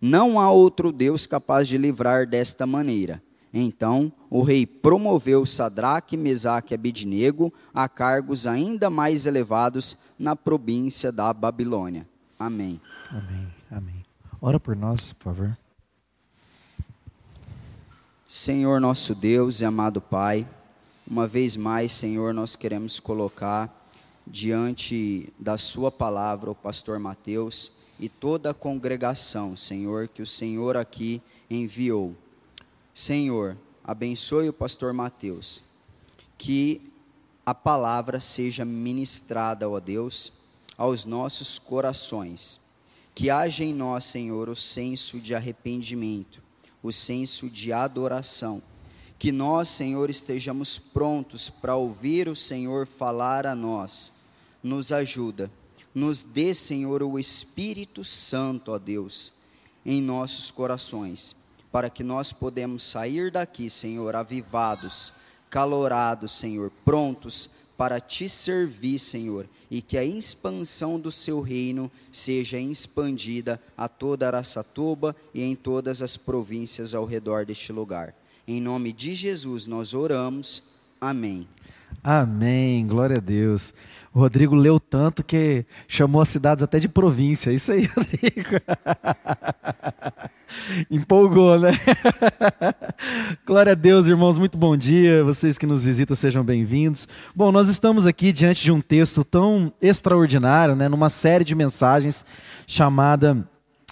Não 0.00 0.40
há 0.40 0.50
outro 0.50 0.90
Deus 0.90 1.26
capaz 1.26 1.68
de 1.68 1.76
livrar 1.76 2.26
desta 2.26 2.66
maneira. 2.66 3.22
Então 3.52 4.12
o 4.30 4.42
rei 4.42 4.64
promoveu 4.64 5.44
Sadraque, 5.44 6.16
Mesaque 6.16 6.72
e 6.72 6.76
Abednego 6.76 7.52
a 7.74 7.88
cargos 7.88 8.46
ainda 8.46 8.88
mais 8.88 9.26
elevados 9.26 9.96
na 10.18 10.36
província 10.36 11.10
da 11.10 11.32
Babilônia. 11.32 12.06
Amém. 12.38 12.80
Amém. 13.10 13.48
Amém. 13.70 14.04
Ora 14.40 14.58
por 14.58 14.74
nós, 14.74 15.12
por 15.12 15.24
favor. 15.24 15.56
Senhor 18.32 18.80
nosso 18.80 19.12
Deus 19.12 19.60
e 19.60 19.64
amado 19.64 20.00
Pai, 20.00 20.48
uma 21.04 21.26
vez 21.26 21.56
mais, 21.56 21.90
Senhor, 21.90 22.32
nós 22.32 22.54
queremos 22.54 23.00
colocar 23.00 23.90
diante 24.24 25.32
da 25.36 25.58
Sua 25.58 25.90
palavra 25.90 26.48
o 26.48 26.54
pastor 26.54 27.00
Mateus 27.00 27.72
e 27.98 28.08
toda 28.08 28.50
a 28.50 28.54
congregação, 28.54 29.56
Senhor, 29.56 30.06
que 30.06 30.22
o 30.22 30.26
Senhor 30.26 30.76
aqui 30.76 31.20
enviou. 31.50 32.14
Senhor, 32.94 33.56
abençoe 33.82 34.48
o 34.48 34.52
pastor 34.52 34.92
Mateus, 34.92 35.60
que 36.38 36.80
a 37.44 37.52
palavra 37.52 38.20
seja 38.20 38.64
ministrada, 38.64 39.68
ó 39.68 39.80
Deus, 39.80 40.32
aos 40.78 41.04
nossos 41.04 41.58
corações. 41.58 42.60
Que 43.12 43.28
haja 43.28 43.64
em 43.64 43.74
nós, 43.74 44.04
Senhor, 44.04 44.48
o 44.48 44.54
senso 44.54 45.18
de 45.18 45.34
arrependimento 45.34 46.48
o 46.82 46.92
senso 46.92 47.48
de 47.48 47.72
adoração. 47.72 48.62
Que 49.18 49.30
nós, 49.30 49.68
Senhor, 49.68 50.08
estejamos 50.08 50.78
prontos 50.78 51.50
para 51.50 51.76
ouvir 51.76 52.28
o 52.28 52.36
Senhor 52.36 52.86
falar 52.86 53.46
a 53.46 53.54
nós. 53.54 54.12
Nos 54.62 54.92
ajuda. 54.92 55.50
Nos 55.94 56.22
dê, 56.22 56.54
Senhor, 56.54 57.02
o 57.02 57.18
Espírito 57.18 58.04
Santo, 58.04 58.72
ó 58.72 58.78
Deus, 58.78 59.32
em 59.84 60.00
nossos 60.00 60.50
corações, 60.50 61.34
para 61.72 61.90
que 61.90 62.04
nós 62.04 62.32
podemos 62.32 62.84
sair 62.84 63.30
daqui, 63.30 63.68
Senhor, 63.68 64.14
avivados, 64.14 65.12
calorados, 65.48 66.32
Senhor, 66.32 66.70
prontos 66.84 67.50
para 67.80 67.98
te 67.98 68.28
servir, 68.28 68.98
Senhor, 68.98 69.48
e 69.70 69.80
que 69.80 69.96
a 69.96 70.04
expansão 70.04 71.00
do 71.00 71.10
seu 71.10 71.40
reino 71.40 71.90
seja 72.12 72.60
expandida 72.60 73.58
a 73.74 73.88
toda 73.88 74.26
Araçatuba 74.26 75.16
e 75.32 75.40
em 75.40 75.56
todas 75.56 76.02
as 76.02 76.14
províncias 76.14 76.94
ao 76.94 77.06
redor 77.06 77.46
deste 77.46 77.72
lugar. 77.72 78.14
Em 78.46 78.60
nome 78.60 78.92
de 78.92 79.14
Jesus 79.14 79.66
nós 79.66 79.94
oramos. 79.94 80.62
Amém. 81.00 81.48
Amém, 82.04 82.86
glória 82.86 83.16
a 83.16 83.20
Deus. 83.20 83.72
O 84.12 84.20
Rodrigo 84.20 84.54
leu 84.54 84.78
tanto 84.78 85.24
que 85.24 85.64
chamou 85.88 86.20
as 86.20 86.28
cidades 86.28 86.62
até 86.62 86.78
de 86.78 86.88
província. 86.88 87.50
Isso 87.50 87.72
aí, 87.72 87.86
Rodrigo. 87.96 88.60
Empolgou, 90.90 91.58
né? 91.58 91.72
Glória 93.46 93.72
a 93.72 93.74
Deus, 93.74 94.06
irmãos, 94.06 94.38
muito 94.38 94.56
bom 94.56 94.76
dia. 94.76 95.22
Vocês 95.24 95.58
que 95.58 95.66
nos 95.66 95.82
visitam, 95.82 96.16
sejam 96.16 96.44
bem-vindos. 96.44 97.06
Bom, 97.34 97.52
nós 97.52 97.68
estamos 97.68 98.06
aqui 98.06 98.32
diante 98.32 98.62
de 98.62 98.72
um 98.72 98.80
texto 98.80 99.24
tão 99.24 99.72
extraordinário, 99.80 100.74
né, 100.74 100.88
numa 100.88 101.08
série 101.08 101.44
de 101.44 101.54
mensagens 101.54 102.24
chamada 102.66 103.46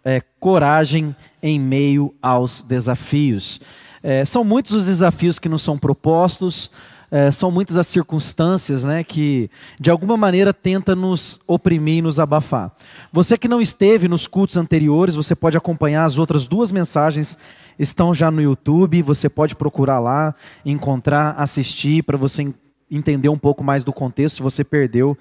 é, 0.05 0.21
Coragem 0.41 1.15
em 1.43 1.59
Meio 1.59 2.15
aos 2.23 2.63
Desafios. 2.63 3.61
É, 4.03 4.25
são 4.25 4.45
muitos 4.45 4.73
os 4.73 4.85
desafios 4.85 5.39
que 5.39 5.49
nos 5.49 5.63
são 5.63 5.77
propostos, 5.77 6.71
é, 7.11 7.31
são 7.31 7.51
muitas 7.51 7.79
as 7.79 7.87
circunstâncias 7.87 8.85
né, 8.85 9.03
que, 9.03 9.51
de 9.81 9.91
alguma 9.91 10.17
maneira, 10.17 10.53
tenta 10.53 10.95
nos 10.95 11.41
oprimir 11.47 11.99
e 11.99 12.03
nos 12.03 12.21
abafar. 12.21 12.71
Você 13.13 13.39
que 13.39 13.49
não 13.49 13.61
esteve 13.61 14.09
nos 14.09 14.27
cultos 14.27 14.57
anteriores, 14.57 15.15
você 15.15 15.35
pode 15.35 15.57
acompanhar 15.57 16.05
as 16.05 16.19
outras 16.19 16.47
duas 16.47 16.71
mensagens, 16.71 17.39
estão 17.79 18.13
já 18.13 18.31
no 18.31 18.43
YouTube, 18.43 19.03
você 19.03 19.29
pode 19.29 19.55
procurar 19.55 19.99
lá, 19.99 20.35
encontrar, 20.67 21.35
assistir, 21.39 22.03
para 22.03 22.19
você 22.19 22.53
entender 22.91 23.29
um 23.29 23.39
pouco 23.39 23.65
mais 23.65 23.85
do 23.85 23.93
contexto, 23.93 24.37
se 24.37 24.43
você 24.43 24.63
perdeu 24.63 25.17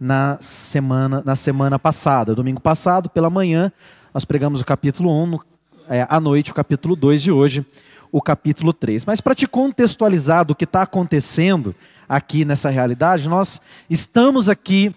na 0.00 0.38
semana, 0.40 1.22
na 1.24 1.36
semana 1.36 1.78
passada. 1.78 2.34
Domingo 2.34 2.60
passado, 2.60 3.08
pela 3.08 3.30
manhã, 3.30 3.72
nós 4.12 4.24
pregamos 4.24 4.60
o 4.60 4.64
capítulo 4.64 5.10
1, 5.22 5.26
no, 5.26 5.40
é, 5.88 6.06
à 6.08 6.20
noite 6.20 6.50
o 6.50 6.54
capítulo 6.54 6.94
2 6.96 7.22
de 7.22 7.32
hoje 7.32 7.64
o 8.10 8.20
capítulo 8.20 8.72
3. 8.72 9.04
Mas 9.04 9.20
para 9.20 9.34
te 9.34 9.46
contextualizar 9.46 10.44
do 10.44 10.54
que 10.54 10.64
está 10.64 10.82
acontecendo 10.82 11.74
aqui 12.08 12.44
nessa 12.44 12.70
realidade, 12.70 13.28
nós 13.28 13.60
estamos 13.88 14.48
aqui 14.48 14.94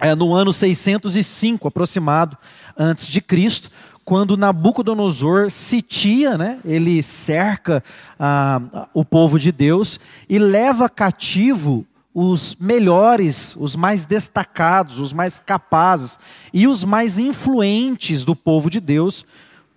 é, 0.00 0.14
no 0.14 0.34
ano 0.34 0.52
605 0.52 1.68
aproximado 1.68 2.36
antes 2.76 3.08
de 3.08 3.20
Cristo, 3.20 3.70
quando 4.04 4.36
Nabucodonosor 4.38 5.50
sitia, 5.50 6.38
né, 6.38 6.60
ele 6.64 7.02
cerca 7.02 7.84
ah, 8.18 8.88
o 8.94 9.04
povo 9.04 9.38
de 9.38 9.52
Deus 9.52 10.00
e 10.28 10.38
leva 10.38 10.88
cativo 10.88 11.84
os 12.14 12.56
melhores, 12.58 13.54
os 13.56 13.76
mais 13.76 14.06
destacados, 14.06 14.98
os 14.98 15.12
mais 15.12 15.38
capazes 15.38 16.18
e 16.54 16.66
os 16.66 16.84
mais 16.84 17.18
influentes 17.18 18.24
do 18.24 18.34
povo 18.34 18.70
de 18.70 18.80
Deus 18.80 19.26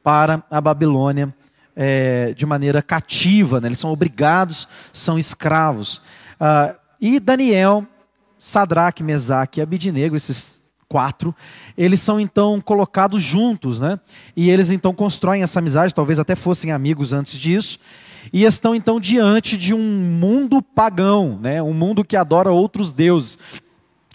para 0.01 0.41
a 0.49 0.61
Babilônia 0.61 1.33
é, 1.83 2.31
de 2.35 2.45
maneira 2.45 2.79
cativa. 2.79 3.59
Né? 3.59 3.69
Eles 3.69 3.79
são 3.79 3.91
obrigados, 3.91 4.67
são 4.93 5.17
escravos. 5.17 5.99
Ah, 6.39 6.75
e 7.01 7.19
Daniel, 7.19 7.87
Sadraque, 8.37 9.01
Mesaque 9.01 9.59
e 9.59 9.63
Abidinego, 9.63 10.15
esses 10.15 10.61
quatro, 10.87 11.33
eles 11.75 11.99
são 11.99 12.19
então 12.19 12.61
colocados 12.61 13.23
juntos, 13.23 13.79
né? 13.79 13.97
E 14.35 14.49
eles 14.49 14.69
então 14.69 14.93
constroem 14.93 15.41
essa 15.41 15.59
amizade, 15.59 15.95
talvez 15.95 16.19
até 16.19 16.35
fossem 16.35 16.71
amigos 16.71 17.13
antes 17.13 17.39
disso, 17.39 17.79
e 18.31 18.43
estão 18.43 18.75
então 18.75 18.99
diante 18.99 19.57
de 19.57 19.73
um 19.73 19.79
mundo 19.79 20.61
pagão, 20.61 21.39
né? 21.41 21.63
Um 21.63 21.73
mundo 21.73 22.03
que 22.03 22.15
adora 22.15 22.51
outros 22.51 22.91
deuses. 22.91 23.39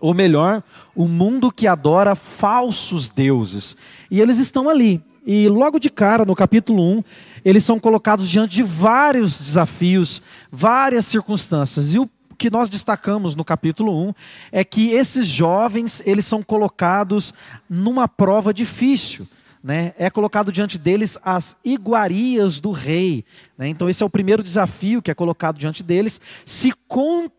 Ou 0.01 0.13
melhor, 0.13 0.63
um 0.95 1.09
mundo 1.09 1.51
que 1.51 1.67
adora 1.67 2.15
falsos 2.15 3.09
deuses. 3.09 3.77
E 4.11 4.21
eles 4.21 4.39
estão 4.39 4.69
ali. 4.69 5.03
E 5.27 5.49
logo 5.49 5.81
de 5.81 5.91
cara, 5.91 6.25
no 6.25 6.37
capítulo 6.37 6.81
1, 6.99 7.05
eles 7.47 7.63
são 7.63 7.79
colocados 7.79 8.29
diante 8.29 8.57
de 8.57 8.65
vários 8.65 9.41
desafios, 9.41 10.21
várias 10.51 11.07
circunstâncias. 11.07 11.95
E 11.95 11.99
o 12.01 12.11
que 12.37 12.51
nós 12.51 12.69
destacamos 12.69 13.37
no 13.37 13.45
capítulo 13.45 14.09
1 14.09 14.15
é 14.51 14.65
que 14.65 14.91
esses 14.91 15.29
jovens, 15.29 16.03
eles 16.05 16.27
são 16.27 16.43
colocados 16.43 17.33
numa 17.71 18.09
prova 18.09 18.53
difícil. 18.53 19.29
Né? 19.63 19.95
É 19.97 20.11
colocado 20.11 20.51
diante 20.51 20.77
deles 20.77 21.17
as 21.23 21.57
iguarias 21.65 22.59
do 22.59 22.73
rei. 22.73 23.25
Né? 23.57 23.69
Então, 23.69 23.89
esse 23.89 24.03
é 24.03 24.07
o 24.07 24.11
primeiro 24.11 24.43
desafio 24.43 25.01
que 25.01 25.13
é 25.13 25.15
colocado 25.15 25.57
diante 25.57 25.85
deles: 25.85 26.21
se 26.45 26.73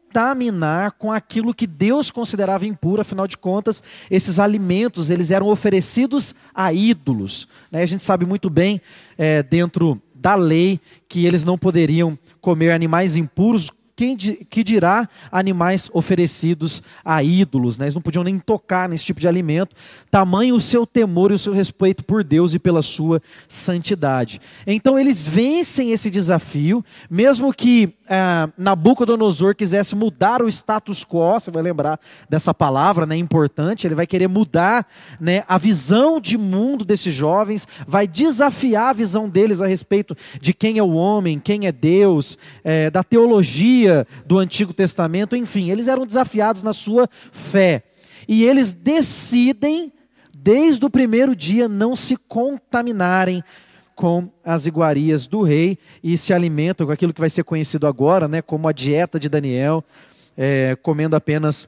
contaminar 0.08 0.92
com 0.94 1.12
aquilo 1.12 1.54
que 1.54 1.68
Deus 1.68 2.10
considerava 2.10 2.66
impuro, 2.66 3.02
afinal 3.02 3.28
de 3.28 3.38
contas, 3.38 3.84
esses 4.10 4.40
alimentos 4.40 5.10
eles 5.10 5.32
eram 5.32 5.48
oferecidos 5.48 6.34
a 6.56 6.74
ídolos. 6.74 7.48
Né? 7.72 7.84
A 7.84 7.86
gente 7.86 8.04
sabe 8.04 8.26
muito 8.26 8.50
bem, 8.50 8.82
é, 9.18 9.44
dentro 9.44 10.02
da 10.16 10.36
lei, 10.36 10.80
que 11.08 11.26
eles 11.26 11.44
não 11.44 11.58
poderiam 11.58 12.18
comer 12.42 12.72
animais 12.72 13.16
impuros 13.16 13.72
quem 13.98 14.16
que 14.16 14.64
dirá 14.64 15.10
animais 15.32 15.90
oferecidos 15.92 16.84
a 17.04 17.24
ídolos, 17.24 17.80
né? 17.80 17.86
eles 17.86 17.96
não 17.96 18.02
podiam 18.02 18.24
nem 18.24 18.38
tocar 18.38 18.88
nesse 18.88 19.04
tipo 19.04 19.20
de 19.20 19.28
alimento, 19.28 19.76
tamanho 20.12 20.54
o 20.54 20.62
seu 20.62 20.86
temor 20.86 21.32
e 21.32 21.34
o 21.34 21.40
seu 21.40 21.52
respeito 21.52 22.04
por 22.06 22.24
Deus 22.24 22.54
e 22.54 22.60
pela 22.60 22.84
sua 22.84 23.20
santidade. 23.48 24.40
Então 24.68 25.00
eles 25.00 25.28
vencem 25.28 25.94
esse 25.94 26.12
desafio, 26.12 26.86
mesmo 27.10 27.52
que 27.52 27.97
ah, 28.10 28.50
Nabucodonosor 28.58 29.56
quisesse 29.56 29.96
mudar 29.96 30.42
o 30.42 30.48
status 30.48 31.04
quo, 31.04 31.40
você 31.40 31.52
vai 31.52 31.62
lembrar 31.62 32.00
dessa 32.30 32.54
palavra, 32.54 33.06
né, 33.06 33.16
importante, 33.16 33.86
ele 33.86 33.96
vai 33.96 34.08
querer 34.08 34.28
mudar 34.28 34.88
né, 35.20 35.44
a 35.48 35.58
visão 35.58 36.20
de 36.20 36.38
mundo 36.38 36.86
desses 36.86 37.14
jovens, 37.14 37.68
vai 37.88 38.08
desafiar 38.08 38.90
a 38.90 38.94
visão 38.94 39.28
deles 39.28 39.62
a 39.62 39.68
respeito 39.68 40.16
de 40.40 40.54
quem 40.54 40.78
é 40.78 40.84
o 40.84 40.94
homem, 40.94 41.40
quem 41.40 41.68
é 41.68 41.72
Deus, 41.72 42.38
é, 42.64 42.90
da 42.90 43.04
teologia 43.04 44.08
do 44.26 44.38
Antigo 44.38 44.74
Testamento, 44.74 45.36
enfim, 45.36 45.70
eles 45.70 45.88
eram 45.88 46.06
desafiados 46.06 46.64
na 46.64 46.74
sua 46.74 47.10
fé. 47.32 47.84
E 48.28 48.44
eles 48.44 48.74
decidem, 48.74 49.92
desde 50.36 50.86
o 50.86 50.90
primeiro 50.90 51.36
dia, 51.36 51.68
não 51.68 51.96
se 51.96 52.18
contaminarem 52.18 53.44
com 53.98 54.30
as 54.46 54.68
iguarias 54.68 55.26
do 55.26 55.42
rei 55.42 55.76
e 56.04 56.16
se 56.20 56.32
alimentam 56.32 56.86
com 56.86 56.94
aquilo 56.94 57.12
que 57.12 57.20
vai 57.20 57.32
ser 57.32 57.44
conhecido 57.44 57.88
agora, 57.88 58.28
né, 58.28 58.44
como 58.44 58.68
a 58.68 58.72
dieta 58.72 59.20
de 59.20 59.28
Daniel, 59.28 59.84
é, 60.38 60.78
comendo 60.84 61.16
apenas 61.16 61.68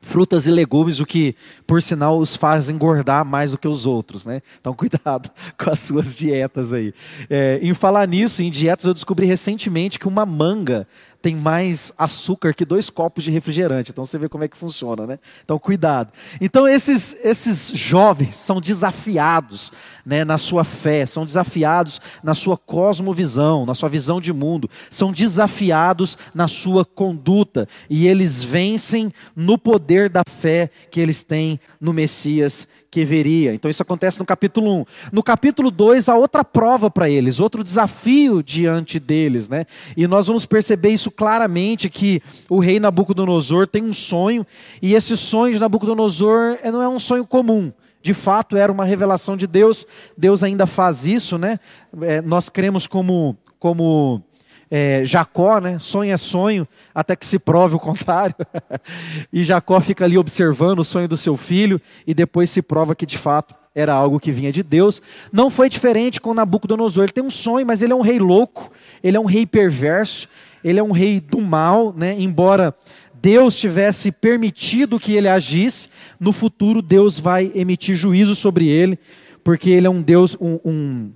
frutas 0.00 0.46
e 0.46 0.52
legumes, 0.52 1.00
o 1.00 1.04
que, 1.04 1.34
por 1.66 1.82
sinal, 1.82 2.18
os 2.18 2.36
faz 2.36 2.70
engordar 2.70 3.24
mais 3.24 3.50
do 3.50 3.58
que 3.58 3.66
os 3.66 3.84
outros, 3.84 4.24
né? 4.24 4.40
Então, 4.60 4.72
cuidado 4.78 5.28
com 5.58 5.70
as 5.70 5.80
suas 5.80 6.14
dietas 6.14 6.72
aí. 6.72 6.94
É, 7.28 7.58
em 7.60 7.74
falar 7.74 8.06
nisso, 8.06 8.42
em 8.42 8.50
dietas, 8.50 8.86
eu 8.86 8.94
descobri 8.94 9.26
recentemente 9.26 9.98
que 9.98 10.06
uma 10.06 10.24
manga 10.24 10.86
tem 11.22 11.34
mais 11.34 11.92
açúcar 11.96 12.54
que 12.54 12.64
dois 12.64 12.90
copos 12.90 13.24
de 13.24 13.30
refrigerante. 13.30 13.90
Então 13.90 14.04
você 14.04 14.18
vê 14.18 14.28
como 14.28 14.44
é 14.44 14.48
que 14.48 14.56
funciona, 14.56 15.06
né? 15.06 15.18
Então 15.44 15.58
cuidado. 15.58 16.12
Então 16.40 16.66
esses, 16.68 17.16
esses 17.24 17.70
jovens 17.74 18.34
são 18.34 18.60
desafiados 18.60 19.72
né, 20.04 20.24
na 20.24 20.38
sua 20.38 20.62
fé, 20.62 21.04
são 21.04 21.26
desafiados 21.26 22.00
na 22.22 22.34
sua 22.34 22.56
cosmovisão, 22.56 23.66
na 23.66 23.74
sua 23.74 23.88
visão 23.88 24.20
de 24.20 24.32
mundo, 24.32 24.70
são 24.88 25.12
desafiados 25.12 26.16
na 26.34 26.46
sua 26.46 26.84
conduta 26.84 27.68
e 27.90 28.06
eles 28.06 28.42
vencem 28.42 29.12
no 29.34 29.58
poder 29.58 30.08
da 30.08 30.22
fé 30.24 30.70
que 30.90 31.00
eles 31.00 31.22
têm 31.22 31.58
no 31.80 31.92
Messias 31.92 32.68
que 32.90 33.04
viria. 33.04 33.54
Então 33.54 33.70
isso 33.70 33.82
acontece 33.82 34.18
no 34.18 34.24
capítulo 34.24 34.80
1. 34.80 34.84
No 35.12 35.22
capítulo 35.22 35.70
2 35.70 36.08
há 36.08 36.16
outra 36.16 36.44
prova 36.44 36.90
para 36.90 37.08
eles, 37.08 37.40
outro 37.40 37.62
desafio 37.62 38.42
diante 38.42 38.98
deles, 38.98 39.48
né? 39.48 39.66
E 39.96 40.06
nós 40.06 40.26
vamos 40.26 40.46
perceber 40.46 40.90
isso 40.90 41.10
claramente 41.10 41.90
que 41.90 42.22
o 42.48 42.58
rei 42.58 42.80
Nabucodonosor 42.80 43.66
tem 43.66 43.82
um 43.82 43.92
sonho 43.92 44.46
e 44.80 44.94
esse 44.94 45.16
sonho 45.16 45.54
de 45.54 45.60
Nabucodonosor 45.60 46.58
não 46.64 46.82
é 46.82 46.88
um 46.88 46.98
sonho 46.98 47.26
comum. 47.26 47.72
De 48.02 48.14
fato, 48.14 48.56
era 48.56 48.70
uma 48.70 48.84
revelação 48.84 49.36
de 49.36 49.48
Deus. 49.48 49.84
Deus 50.16 50.44
ainda 50.44 50.64
faz 50.64 51.04
isso, 51.06 51.36
né? 51.36 51.58
É, 52.02 52.22
nós 52.22 52.48
cremos 52.48 52.86
como 52.86 53.36
como 53.58 54.22
é, 54.70 55.04
Jacó, 55.04 55.58
né? 55.58 55.78
Sonho 55.78 56.12
é 56.12 56.16
sonho, 56.16 56.66
até 56.94 57.14
que 57.14 57.24
se 57.24 57.38
prove 57.38 57.76
o 57.76 57.80
contrário. 57.80 58.34
e 59.32 59.44
Jacó 59.44 59.80
fica 59.80 60.04
ali 60.04 60.18
observando 60.18 60.80
o 60.80 60.84
sonho 60.84 61.08
do 61.08 61.16
seu 61.16 61.36
filho, 61.36 61.80
e 62.06 62.14
depois 62.14 62.50
se 62.50 62.62
prova 62.62 62.94
que 62.94 63.06
de 63.06 63.18
fato 63.18 63.54
era 63.74 63.92
algo 63.92 64.18
que 64.18 64.32
vinha 64.32 64.50
de 64.50 64.62
Deus. 64.62 65.02
Não 65.30 65.50
foi 65.50 65.68
diferente 65.68 66.20
com 66.20 66.32
Nabucodonosor. 66.32 67.04
Ele 67.04 67.12
tem 67.12 67.22
um 67.22 67.30
sonho, 67.30 67.66
mas 67.66 67.82
ele 67.82 67.92
é 67.92 67.96
um 67.96 68.00
rei 68.00 68.18
louco, 68.18 68.72
ele 69.02 69.16
é 69.16 69.20
um 69.20 69.26
rei 69.26 69.46
perverso, 69.46 70.28
ele 70.64 70.80
é 70.80 70.82
um 70.82 70.92
rei 70.92 71.20
do 71.20 71.40
mal, 71.40 71.94
né? 71.94 72.16
Embora 72.18 72.74
Deus 73.14 73.56
tivesse 73.56 74.10
permitido 74.10 74.98
que 74.98 75.12
ele 75.12 75.28
agisse, 75.28 75.88
no 76.18 76.32
futuro 76.32 76.80
Deus 76.80 77.20
vai 77.20 77.52
emitir 77.54 77.96
juízo 77.96 78.34
sobre 78.34 78.66
ele, 78.66 78.98
porque 79.44 79.70
ele 79.70 79.86
é 79.86 79.90
um 79.90 80.00
Deus, 80.00 80.36
um, 80.40 80.58
um 80.64 81.12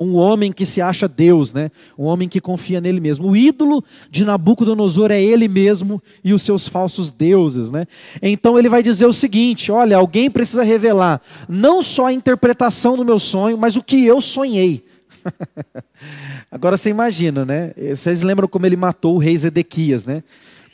um 0.00 0.16
homem 0.16 0.50
que 0.50 0.64
se 0.64 0.80
acha 0.80 1.06
Deus, 1.06 1.52
né? 1.52 1.70
um 1.98 2.04
homem 2.04 2.26
que 2.26 2.40
confia 2.40 2.80
nele 2.80 3.00
mesmo. 3.00 3.28
O 3.28 3.36
ídolo 3.36 3.84
de 4.10 4.24
Nabucodonosor 4.24 5.10
é 5.10 5.22
ele 5.22 5.46
mesmo 5.46 6.02
e 6.24 6.32
os 6.32 6.40
seus 6.40 6.66
falsos 6.66 7.10
deuses. 7.10 7.70
Né? 7.70 7.86
Então 8.22 8.58
ele 8.58 8.70
vai 8.70 8.82
dizer 8.82 9.04
o 9.04 9.12
seguinte: 9.12 9.70
olha, 9.70 9.98
alguém 9.98 10.30
precisa 10.30 10.62
revelar 10.62 11.20
não 11.46 11.82
só 11.82 12.06
a 12.06 12.12
interpretação 12.14 12.96
do 12.96 13.04
meu 13.04 13.18
sonho, 13.18 13.58
mas 13.58 13.76
o 13.76 13.82
que 13.82 14.06
eu 14.06 14.22
sonhei. 14.22 14.82
Agora 16.50 16.78
você 16.78 16.88
imagina, 16.88 17.44
né? 17.44 17.72
Vocês 17.94 18.22
lembram 18.22 18.48
como 18.48 18.64
ele 18.64 18.76
matou 18.76 19.16
o 19.16 19.18
rei 19.18 19.36
Zedequias, 19.36 20.06
né? 20.06 20.24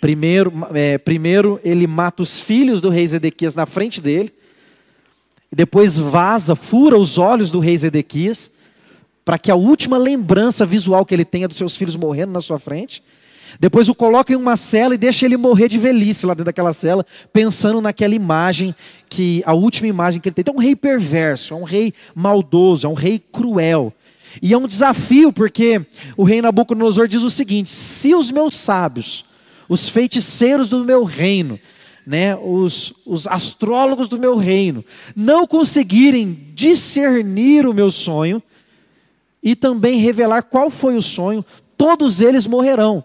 Primeiro, 0.01 0.53
é, 0.73 0.99
primeiro 0.99 1.61
ele 1.65 1.87
mata 1.87 2.23
os 2.23 2.41
filhos 2.41 2.81
do 2.81 2.91
rei 2.91 3.09
Zedequias 3.09 3.57
na 3.57 3.67
frente 3.67 4.01
dele, 4.01 4.33
depois 5.53 5.99
vaza, 5.99 6.55
fura 6.55 6.97
os 6.97 7.19
olhos 7.19 7.51
do 7.51 7.59
rei 7.59 7.77
Zedequias 7.77 8.53
para 9.27 9.39
que 9.39 9.51
a 9.51 9.57
última 9.57 9.99
lembrança 9.99 10.65
visual 10.65 11.05
que 11.05 11.13
ele 11.13 11.25
tenha 11.25 11.49
dos 11.49 11.57
seus 11.57 11.77
filhos 11.77 11.97
morrendo 11.97 12.33
na 12.33 12.41
sua 12.41 12.61
frente. 12.61 13.03
Depois 13.59 13.89
o 13.89 13.95
coloca 13.95 14.33
em 14.33 14.37
uma 14.37 14.57
cela 14.57 14.95
e 14.95 14.99
deixa 14.99 15.27
ele 15.27 15.37
morrer 15.37 15.67
de 15.67 15.79
velhice 15.79 16.25
lá 16.25 16.33
dentro 16.33 16.45
daquela 16.45 16.73
cela, 16.73 17.05
pensando 17.33 17.81
naquela 17.81 18.15
imagem 18.15 18.73
que 19.09 19.43
a 19.45 19.53
última 19.53 19.89
imagem 19.89 20.21
que 20.21 20.29
ele 20.29 20.35
tem. 20.35 20.43
Então 20.43 20.55
é 20.55 20.59
um 20.59 20.61
rei 20.61 20.77
perverso, 20.77 21.55
é 21.55 21.57
um 21.57 21.65
rei 21.65 21.93
maldoso, 22.15 22.87
é 22.87 22.89
um 22.89 22.95
rei 22.95 23.19
cruel. 23.19 23.93
E 24.41 24.53
é 24.53 24.59
um 24.59 24.69
desafio 24.69 25.33
porque 25.33 25.85
o 26.17 26.23
rei 26.23 26.41
Nabucodonosor 26.41 27.09
diz 27.09 27.25
o 27.25 27.31
seguinte: 27.31 27.69
se 27.69 28.15
os 28.15 28.31
meus 28.31 28.55
sábios, 28.55 29.25
os 29.69 29.89
feiticeiros 29.89 30.69
do 30.69 30.85
meu 30.85 31.03
reino, 31.03 31.59
né, 32.07 32.37
os, 32.37 32.93
os 33.05 33.27
astrólogos 33.27 34.07
do 34.07 34.21
meu 34.21 34.37
reino, 34.37 34.85
não 35.17 35.49
conseguirem 35.49 36.53
discernir 36.55 37.67
o 37.67 37.75
meu 37.75 37.91
sonho, 37.91 38.41
e 39.47 39.55
também 39.55 40.01
revelar 40.01 40.43
qual 40.43 40.71
foi 40.71 40.97
o 40.97 41.03
sonho, 41.03 41.45
todos 41.79 42.21
eles 42.21 42.49
morrerão. 42.49 43.05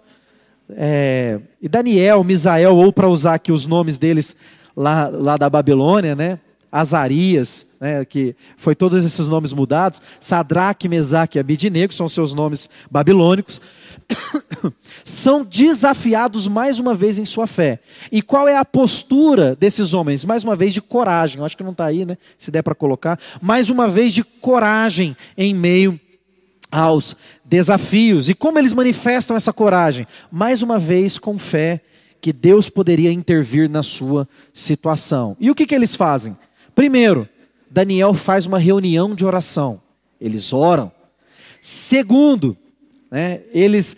É, 0.72 1.40
e 1.62 1.70
Daniel, 1.70 2.24
Misael, 2.24 2.76
ou 2.76 2.92
para 2.92 3.08
usar 3.08 3.36
aqui 3.36 3.52
os 3.52 3.68
nomes 3.68 4.00
deles 4.00 4.36
lá, 4.76 5.08
lá 5.08 5.38
da 5.38 5.48
Babilônia, 5.48 6.16
né? 6.16 6.40
Azarias, 6.72 7.68
né, 7.80 8.04
que 8.06 8.36
foi 8.58 8.74
todos 8.74 9.06
esses 9.06 9.28
nomes 9.28 9.54
mudados, 9.54 10.02
Sadraque, 10.20 10.90
Mesaque 10.90 11.38
e 11.38 11.40
Abidinego, 11.40 11.94
são 11.94 12.10
seus 12.10 12.34
nomes 12.34 12.68
babilônicos. 12.90 13.62
são 15.06 15.46
desafiados 15.46 16.48
mais 16.48 16.80
uma 16.80 16.96
vez 16.96 17.20
em 17.20 17.26
sua 17.26 17.46
fé. 17.46 17.80
E 18.12 18.20
qual 18.20 18.48
é 18.48 18.58
a 18.58 18.66
postura 18.66 19.56
desses 19.60 19.94
homens? 19.94 20.26
Mais 20.26 20.44
uma 20.44 20.56
vez 20.56 20.74
de 20.74 20.82
coragem. 20.82 21.44
Acho 21.44 21.56
que 21.56 21.64
não 21.64 21.72
está 21.72 21.86
aí, 21.86 22.04
né? 22.04 22.18
Se 22.36 22.50
der 22.50 22.64
para 22.64 22.74
colocar. 22.74 23.20
Mais 23.40 23.70
uma 23.70 23.88
vez 23.88 24.12
de 24.12 24.24
coragem 24.24 25.16
em 25.38 25.54
meio 25.54 26.00
aos 26.72 27.16
desafios. 27.44 28.30
E 28.30 28.34
como 28.34 28.58
eles 28.58 28.74
manifestam 28.74 29.36
essa 29.36 29.52
coragem? 29.52 30.08
Mais 30.32 30.62
uma 30.64 30.80
vez 30.80 31.18
com 31.18 31.38
fé 31.38 31.82
que 32.22 32.32
Deus 32.32 32.70
poderia 32.70 33.12
intervir 33.12 33.70
na 33.70 33.84
sua 33.84 34.28
situação. 34.54 35.36
E 35.40 35.52
o 35.52 35.56
que, 35.56 35.66
que 35.66 35.76
eles 35.76 35.96
fazem? 35.96 36.38
Primeiro, 36.74 37.28
Daniel 37.70 38.14
faz 38.14 38.46
uma 38.46 38.60
reunião 38.60 39.14
de 39.16 39.26
oração. 39.26 39.82
Eles 40.20 40.54
oram. 40.54 40.92
Segundo, 41.60 42.56
né, 43.10 43.42
eles 43.52 43.98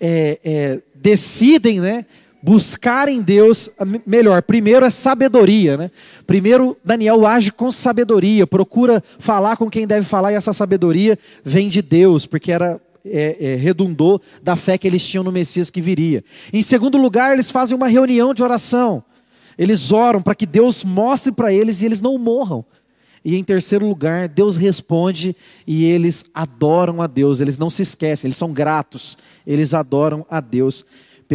é, 0.00 0.38
é, 0.44 0.82
decidem 0.94 1.80
né, 1.80 2.06
buscar 2.44 3.08
em 3.08 3.22
Deus, 3.22 3.70
melhor, 4.06 4.42
primeiro 4.42 4.84
é 4.84 4.90
sabedoria. 4.90 5.78
Né? 5.78 5.90
Primeiro, 6.26 6.76
Daniel 6.84 7.26
age 7.26 7.50
com 7.50 7.72
sabedoria, 7.72 8.46
procura 8.46 9.02
falar 9.18 9.56
com 9.56 9.70
quem 9.70 9.86
deve 9.86 10.06
falar, 10.06 10.30
e 10.30 10.34
essa 10.34 10.52
sabedoria 10.52 11.18
vem 11.42 11.70
de 11.70 11.80
Deus, 11.80 12.26
porque 12.26 12.52
era 12.52 12.78
é, 13.02 13.36
é, 13.40 13.54
redundou 13.54 14.20
da 14.42 14.56
fé 14.56 14.76
que 14.76 14.86
eles 14.86 15.06
tinham 15.06 15.24
no 15.24 15.32
Messias 15.32 15.70
que 15.70 15.80
viria. 15.80 16.22
Em 16.52 16.60
segundo 16.60 16.98
lugar, 16.98 17.32
eles 17.32 17.50
fazem 17.50 17.74
uma 17.74 17.88
reunião 17.88 18.34
de 18.34 18.42
oração. 18.42 19.02
Eles 19.56 19.90
oram 19.90 20.20
para 20.20 20.34
que 20.34 20.44
Deus 20.44 20.84
mostre 20.84 21.32
para 21.32 21.50
eles 21.50 21.80
e 21.80 21.86
eles 21.86 22.02
não 22.02 22.18
morram. 22.18 22.62
E 23.24 23.36
em 23.36 23.44
terceiro 23.44 23.88
lugar, 23.88 24.28
Deus 24.28 24.58
responde 24.58 25.34
e 25.66 25.86
eles 25.86 26.26
adoram 26.34 27.00
a 27.00 27.06
Deus, 27.06 27.40
eles 27.40 27.56
não 27.56 27.70
se 27.70 27.80
esquecem, 27.80 28.28
eles 28.28 28.36
são 28.36 28.52
gratos, 28.52 29.16
eles 29.46 29.72
adoram 29.72 30.26
a 30.28 30.40
Deus 30.40 30.84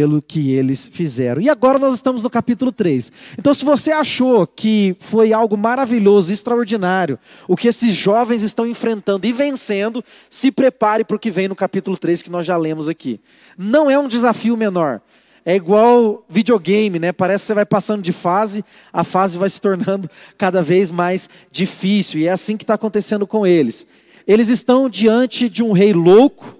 pelo 0.00 0.22
que 0.22 0.52
eles 0.52 0.86
fizeram. 0.86 1.42
E 1.42 1.50
agora 1.50 1.78
nós 1.78 1.92
estamos 1.92 2.22
no 2.22 2.30
capítulo 2.30 2.72
3. 2.72 3.12
Então, 3.38 3.52
se 3.52 3.66
você 3.66 3.92
achou 3.92 4.46
que 4.46 4.96
foi 4.98 5.30
algo 5.30 5.58
maravilhoso, 5.58 6.32
extraordinário, 6.32 7.18
o 7.46 7.54
que 7.54 7.68
esses 7.68 7.92
jovens 7.92 8.40
estão 8.40 8.66
enfrentando 8.66 9.26
e 9.26 9.32
vencendo, 9.32 10.02
se 10.30 10.50
prepare 10.50 11.04
para 11.04 11.16
o 11.16 11.18
que 11.18 11.30
vem 11.30 11.48
no 11.48 11.54
capítulo 11.54 11.98
3 11.98 12.22
que 12.22 12.30
nós 12.30 12.46
já 12.46 12.56
lemos 12.56 12.88
aqui. 12.88 13.20
Não 13.58 13.90
é 13.90 13.98
um 13.98 14.08
desafio 14.08 14.56
menor. 14.56 15.02
É 15.44 15.54
igual 15.54 16.24
videogame, 16.26 16.98
né? 16.98 17.12
Parece 17.12 17.42
que 17.42 17.48
você 17.48 17.54
vai 17.54 17.66
passando 17.66 18.00
de 18.00 18.12
fase, 18.14 18.64
a 18.90 19.04
fase 19.04 19.36
vai 19.36 19.50
se 19.50 19.60
tornando 19.60 20.08
cada 20.38 20.62
vez 20.62 20.90
mais 20.90 21.28
difícil. 21.52 22.20
E 22.20 22.26
é 22.26 22.30
assim 22.30 22.56
que 22.56 22.64
está 22.64 22.72
acontecendo 22.72 23.26
com 23.26 23.46
eles. 23.46 23.86
Eles 24.26 24.48
estão 24.48 24.88
diante 24.88 25.46
de 25.46 25.62
um 25.62 25.72
rei 25.72 25.92
louco, 25.92 26.56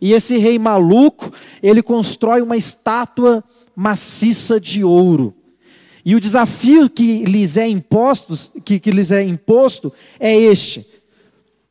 e 0.00 0.12
esse 0.12 0.36
rei 0.36 0.58
maluco, 0.58 1.32
ele 1.62 1.82
constrói 1.82 2.42
uma 2.42 2.56
estátua 2.56 3.42
maciça 3.74 4.60
de 4.60 4.84
ouro. 4.84 5.34
E 6.04 6.14
o 6.14 6.20
desafio 6.20 6.88
que 6.88 7.24
lhes 7.24 7.56
é 7.56 7.68
imposto, 7.68 8.34
que, 8.62 8.78
que 8.78 8.90
lhes 8.90 9.10
é 9.10 9.22
imposto 9.22 9.92
é 10.20 10.36
este: 10.36 10.86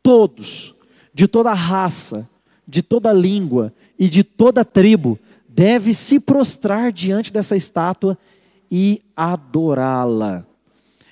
todos, 0.03 0.75
de 1.13 1.27
toda 1.27 1.53
raça, 1.53 2.29
de 2.67 2.81
toda 2.81 3.13
língua 3.13 3.73
e 3.97 4.09
de 4.09 4.23
toda 4.23 4.65
tribo, 4.65 5.17
deve 5.47 5.93
se 5.93 6.19
prostrar 6.19 6.91
diante 6.91 7.31
dessa 7.31 7.55
estátua 7.55 8.17
e 8.69 9.01
adorá-la. 9.15 10.45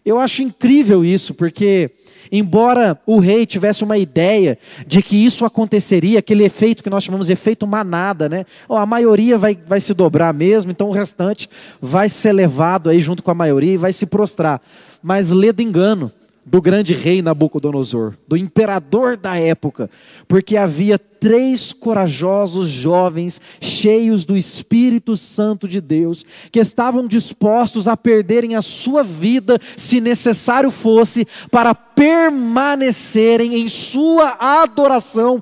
Eu 0.05 0.19
acho 0.19 0.41
incrível 0.41 1.05
isso, 1.05 1.33
porque, 1.33 1.91
embora 2.33 2.99
o 3.05 3.19
rei 3.19 3.45
tivesse 3.45 3.83
uma 3.83 3.95
ideia 3.95 4.57
de 4.87 5.03
que 5.03 5.23
isso 5.23 5.45
aconteceria, 5.45 6.17
aquele 6.17 6.43
efeito 6.43 6.83
que 6.83 6.89
nós 6.89 7.03
chamamos 7.03 7.27
de 7.27 7.33
efeito 7.33 7.67
manada, 7.67 8.27
né? 8.27 8.43
Oh, 8.67 8.75
a 8.75 8.87
maioria 8.87 9.37
vai, 9.37 9.55
vai 9.67 9.79
se 9.79 9.93
dobrar 9.93 10.33
mesmo, 10.33 10.71
então 10.71 10.89
o 10.89 10.91
restante 10.91 11.47
vai 11.79 12.09
ser 12.09 12.33
levado 12.33 12.89
aí 12.89 12.99
junto 12.99 13.21
com 13.21 13.29
a 13.29 13.35
maioria 13.35 13.73
e 13.73 13.77
vai 13.77 13.93
se 13.93 14.07
prostrar. 14.07 14.59
Mas 15.03 15.29
lê 15.29 15.53
do 15.53 15.61
engano 15.61 16.11
do 16.45 16.61
grande 16.61 16.93
rei 16.93 17.21
Nabucodonosor, 17.21 18.15
do 18.27 18.35
imperador 18.35 19.15
da 19.15 19.37
época, 19.37 19.89
porque 20.27 20.57
havia 20.57 20.99
três 20.99 21.71
corajosos 21.71 22.69
jovens, 22.69 23.39
cheios 23.61 24.25
do 24.25 24.35
Espírito 24.35 25.15
Santo 25.15 25.67
de 25.67 25.79
Deus, 25.79 26.25
que 26.51 26.59
estavam 26.59 27.07
dispostos 27.07 27.87
a 27.87 27.95
perderem 27.95 28.55
a 28.55 28.61
sua 28.61 29.03
vida, 29.03 29.59
se 29.77 30.01
necessário 30.01 30.69
fosse, 30.69 31.25
para 31.49 31.73
permanecerem 31.73 33.55
em 33.55 33.67
sua 33.67 34.35
adoração 34.39 35.41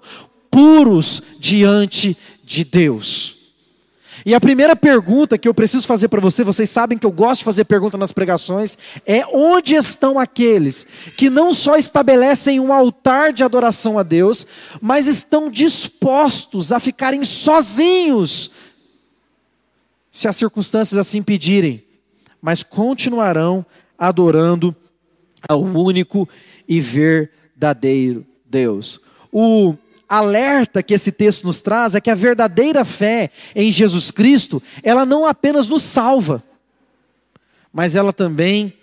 puros 0.52 1.24
diante 1.40 2.16
de 2.44 2.64
Deus. 2.64 3.41
E 4.26 4.36
a 4.36 4.40
primeira 4.40 4.76
pergunta 4.76 5.38
que 5.38 5.48
eu 5.48 5.54
preciso 5.54 5.88
fazer 5.88 6.08
para 6.08 6.22
você, 6.22 6.44
vocês 6.44 6.70
sabem 6.70 6.98
que 6.98 7.06
eu 7.06 7.12
gosto 7.12 7.40
de 7.40 7.46
fazer 7.46 7.66
pergunta 7.66 7.98
nas 7.98 8.12
pregações, 8.12 8.78
é 9.06 9.26
onde 9.28 9.76
estão 9.76 10.20
aqueles 10.20 10.86
que 11.18 11.30
não 11.30 11.54
só 11.54 11.76
estabelecem 11.76 12.60
um 12.60 12.72
altar 12.72 13.34
de 13.34 13.44
adoração 13.44 13.98
a 13.98 14.04
Deus, 14.04 14.46
mas 14.80 15.08
estão 15.08 15.50
dispostos 15.50 16.72
a 16.72 16.80
ficarem 16.80 17.24
sozinhos, 17.24 18.52
se 20.12 20.28
as 20.28 20.36
circunstâncias 20.36 21.00
assim 21.00 21.24
pedirem, 21.24 21.84
mas 22.42 22.64
continuarão 22.64 23.66
adorando 23.98 24.76
ao 25.48 25.64
único 25.64 26.28
e 26.68 26.80
verdadeiro 26.80 28.26
Deus. 28.46 29.00
O 29.32 29.76
alerta 30.12 30.84
que 30.84 30.94
esse 30.94 31.10
texto 31.10 31.46
nos 31.46 31.62
traz 31.62 31.96
é 31.96 32.02
que 32.02 32.10
a 32.10 32.16
verdadeira 32.16 32.84
fé 32.84 33.32
em 33.56 33.72
Jesus 33.72 34.12
Cristo, 34.12 34.62
ela 34.84 35.06
não 35.06 35.26
apenas 35.26 35.70
nos 35.70 35.84
salva, 35.84 36.44
mas 37.72 37.96
ela 37.96 38.12
também 38.12 38.74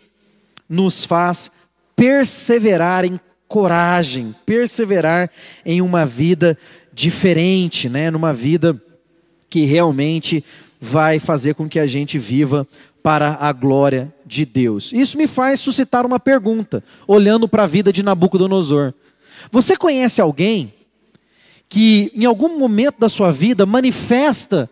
nos 0.66 1.04
faz 1.04 1.50
perseverar 1.94 3.04
em 3.04 3.20
coragem, 3.46 4.34
perseverar 4.46 5.30
em 5.66 5.82
uma 5.82 6.06
vida 6.06 6.56
diferente, 6.94 7.90
né? 7.90 8.10
numa 8.10 8.32
vida 8.32 8.82
que 9.50 9.66
realmente 9.66 10.42
vai 10.80 11.18
fazer 11.18 11.54
com 11.54 11.68
que 11.68 11.78
a 11.78 11.86
gente 11.86 12.18
viva 12.18 12.66
para 13.02 13.36
a 13.38 13.52
glória 13.52 14.14
de 14.24 14.46
Deus. 14.46 14.94
Isso 14.94 15.18
me 15.18 15.26
faz 15.26 15.60
suscitar 15.60 16.06
uma 16.06 16.18
pergunta, 16.18 16.82
olhando 17.06 17.46
para 17.46 17.64
a 17.64 17.66
vida 17.66 17.92
de 17.92 18.02
Nabucodonosor. 18.02 18.94
Você 19.52 19.76
conhece 19.76 20.22
alguém 20.22 20.72
que 21.68 22.11
em 22.14 22.24
algum 22.24 22.59
momento 22.59 22.98
da 22.98 23.09
sua 23.09 23.31
vida 23.31 23.66
manifesta 23.66 24.70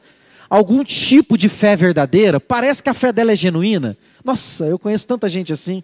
algum 0.49 0.83
tipo 0.83 1.37
de 1.37 1.49
fé 1.49 1.77
verdadeira, 1.77 2.41
parece 2.41 2.83
que 2.83 2.89
a 2.89 2.95
fé 2.95 3.13
dela 3.13 3.33
é 3.33 3.37
genuína. 3.37 3.97
Nossa, 4.25 4.65
eu 4.65 4.79
conheço 4.79 5.07
tanta 5.07 5.29
gente 5.29 5.53
assim. 5.53 5.83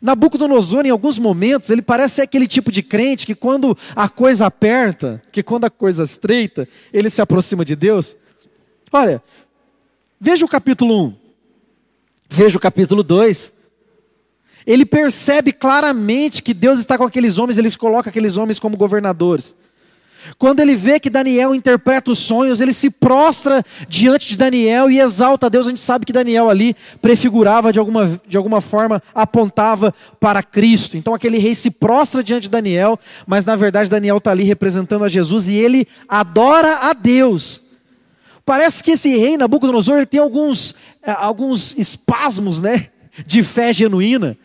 Nabucodonosor, 0.00 0.86
em 0.86 0.90
alguns 0.90 1.18
momentos, 1.18 1.70
ele 1.70 1.82
parece 1.82 2.16
ser 2.16 2.22
aquele 2.22 2.46
tipo 2.46 2.72
de 2.72 2.82
crente 2.82 3.26
que 3.26 3.34
quando 3.34 3.76
a 3.94 4.08
coisa 4.08 4.46
aperta, 4.46 5.20
que 5.32 5.42
quando 5.42 5.64
a 5.64 5.70
coisa 5.70 6.02
estreita, 6.02 6.68
ele 6.92 7.10
se 7.10 7.20
aproxima 7.20 7.64
de 7.64 7.76
Deus. 7.76 8.16
Olha, 8.92 9.22
veja 10.20 10.44
o 10.44 10.48
capítulo 10.48 11.06
1, 11.06 11.14
veja 12.28 12.56
o 12.56 12.60
capítulo 12.60 13.02
2. 13.02 13.52
Ele 14.66 14.86
percebe 14.86 15.52
claramente 15.52 16.42
que 16.42 16.54
Deus 16.54 16.78
está 16.78 16.96
com 16.96 17.04
aqueles 17.04 17.38
homens, 17.38 17.58
ele 17.58 17.74
coloca 17.76 18.10
aqueles 18.10 18.36
homens 18.36 18.58
como 18.58 18.76
governadores. 18.76 19.54
Quando 20.38 20.60
ele 20.60 20.74
vê 20.74 21.00
que 21.00 21.10
Daniel 21.10 21.54
interpreta 21.54 22.10
os 22.10 22.18
sonhos, 22.18 22.60
ele 22.60 22.72
se 22.72 22.90
prostra 22.90 23.64
diante 23.88 24.28
de 24.28 24.36
Daniel 24.36 24.90
e 24.90 25.00
exalta 25.00 25.46
a 25.46 25.48
Deus. 25.48 25.66
A 25.66 25.70
gente 25.70 25.80
sabe 25.80 26.06
que 26.06 26.12
Daniel 26.12 26.48
ali 26.48 26.76
prefigurava 27.00 27.72
de 27.72 27.78
alguma, 27.78 28.20
de 28.26 28.36
alguma 28.36 28.60
forma, 28.60 29.02
apontava 29.14 29.94
para 30.20 30.42
Cristo. 30.42 30.96
Então 30.96 31.14
aquele 31.14 31.38
rei 31.38 31.54
se 31.54 31.70
prostra 31.70 32.22
diante 32.22 32.44
de 32.44 32.50
Daniel, 32.50 32.98
mas 33.26 33.44
na 33.44 33.56
verdade 33.56 33.90
Daniel 33.90 34.18
está 34.18 34.30
ali 34.30 34.44
representando 34.44 35.04
a 35.04 35.08
Jesus 35.08 35.48
e 35.48 35.54
ele 35.54 35.86
adora 36.08 36.88
a 36.88 36.92
Deus. 36.92 37.62
Parece 38.44 38.82
que 38.82 38.92
esse 38.92 39.16
rei 39.16 39.36
Nabucodonosor 39.36 40.06
tem 40.06 40.20
alguns, 40.20 40.74
eh, 41.02 41.14
alguns 41.16 41.76
espasmos 41.78 42.60
né, 42.60 42.88
de 43.26 43.42
fé 43.42 43.72
genuína. 43.72 44.36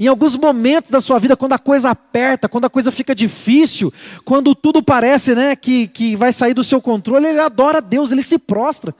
Em 0.00 0.06
alguns 0.06 0.34
momentos 0.34 0.90
da 0.90 0.98
sua 0.98 1.18
vida, 1.18 1.36
quando 1.36 1.52
a 1.52 1.58
coisa 1.58 1.90
aperta, 1.90 2.48
quando 2.48 2.64
a 2.64 2.70
coisa 2.70 2.90
fica 2.90 3.14
difícil, 3.14 3.92
quando 4.24 4.54
tudo 4.54 4.82
parece 4.82 5.34
né, 5.34 5.54
que, 5.54 5.88
que 5.88 6.16
vai 6.16 6.32
sair 6.32 6.54
do 6.54 6.64
seu 6.64 6.80
controle, 6.80 7.26
ele 7.26 7.38
adora 7.38 7.82
Deus, 7.82 8.10
ele 8.10 8.22
se 8.22 8.38
prostra. 8.38 8.94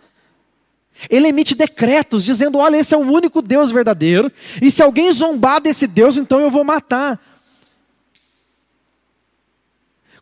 Ele 1.08 1.26
emite 1.26 1.54
decretos 1.54 2.22
dizendo: 2.22 2.58
Olha, 2.58 2.76
esse 2.76 2.94
é 2.94 2.98
o 2.98 3.00
único 3.00 3.40
Deus 3.40 3.72
verdadeiro, 3.72 4.30
e 4.60 4.70
se 4.70 4.82
alguém 4.82 5.10
zombar 5.10 5.58
desse 5.62 5.86
Deus, 5.86 6.18
então 6.18 6.38
eu 6.38 6.50
vou 6.50 6.64
matar. 6.64 7.18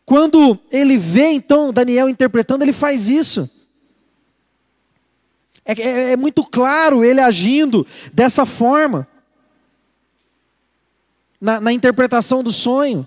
Quando 0.06 0.56
ele 0.70 0.96
vê 0.96 1.32
então 1.32 1.72
Daniel 1.72 2.08
interpretando, 2.08 2.62
ele 2.62 2.72
faz 2.72 3.08
isso. 3.08 3.50
É, 5.64 5.72
é, 5.72 6.12
é 6.12 6.16
muito 6.16 6.44
claro 6.44 7.04
ele 7.04 7.20
agindo 7.20 7.84
dessa 8.12 8.46
forma 8.46 9.08
na, 11.40 11.60
na 11.60 11.72
interpretação 11.72 12.42
do 12.42 12.52
sonho. 12.52 13.06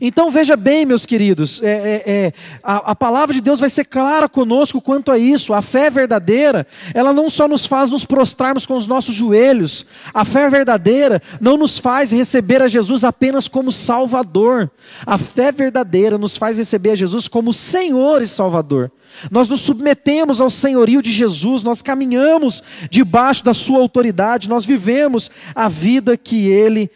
Então 0.00 0.30
veja 0.30 0.56
bem, 0.56 0.84
meus 0.84 1.06
queridos, 1.06 1.62
é, 1.62 1.66
é, 1.66 2.02
é, 2.06 2.32
a, 2.62 2.90
a, 2.90 2.94
palavra 2.94 3.34
de 3.34 3.40
Deus 3.40 3.58
vai 3.58 3.70
ser 3.70 3.84
clara 3.84 4.28
conosco 4.28 4.80
quanto 4.80 5.10
a 5.10 5.18
isso. 5.18 5.54
A 5.54 5.62
fé 5.62 5.88
verdadeira, 5.90 6.66
ela 6.92 7.12
não 7.12 7.30
só 7.30 7.48
nos 7.48 7.64
faz 7.64 7.88
nos 7.88 8.04
prostrarmos 8.04 8.66
com 8.66 8.76
os 8.76 8.86
nossos 8.86 9.14
joelhos, 9.14 9.86
a 10.12 10.24
fé 10.24 10.50
verdadeira 10.50 11.22
não 11.40 11.56
nos 11.56 11.78
faz 11.78 12.12
receber 12.12 12.60
a 12.60 12.68
Jesus 12.68 13.02
apenas 13.02 13.48
como 13.48 13.72
Salvador. 13.72 14.70
A 15.06 15.16
fé 15.16 15.50
verdadeira 15.50 16.18
nos 16.18 16.36
faz 16.36 16.58
receber 16.58 16.90
a 16.90 16.96
Jesus 16.96 17.26
como 17.26 17.52
Senhor 17.52 18.20
e 18.20 18.26
Salvador. 18.26 18.92
Nós 19.30 19.48
nos 19.48 19.62
submetemos 19.62 20.40
ao 20.40 20.50
senhorio 20.50 21.02
de 21.02 21.10
Jesus, 21.10 21.62
nós 21.62 21.82
caminhamos 21.82 22.62
debaixo 22.90 23.42
da 23.42 23.54
Sua 23.54 23.78
autoridade, 23.78 24.48
nós 24.48 24.64
vivemos 24.64 25.30
a 25.54 25.68
vida 25.68 26.16
que 26.16 26.46
Ele 26.48 26.90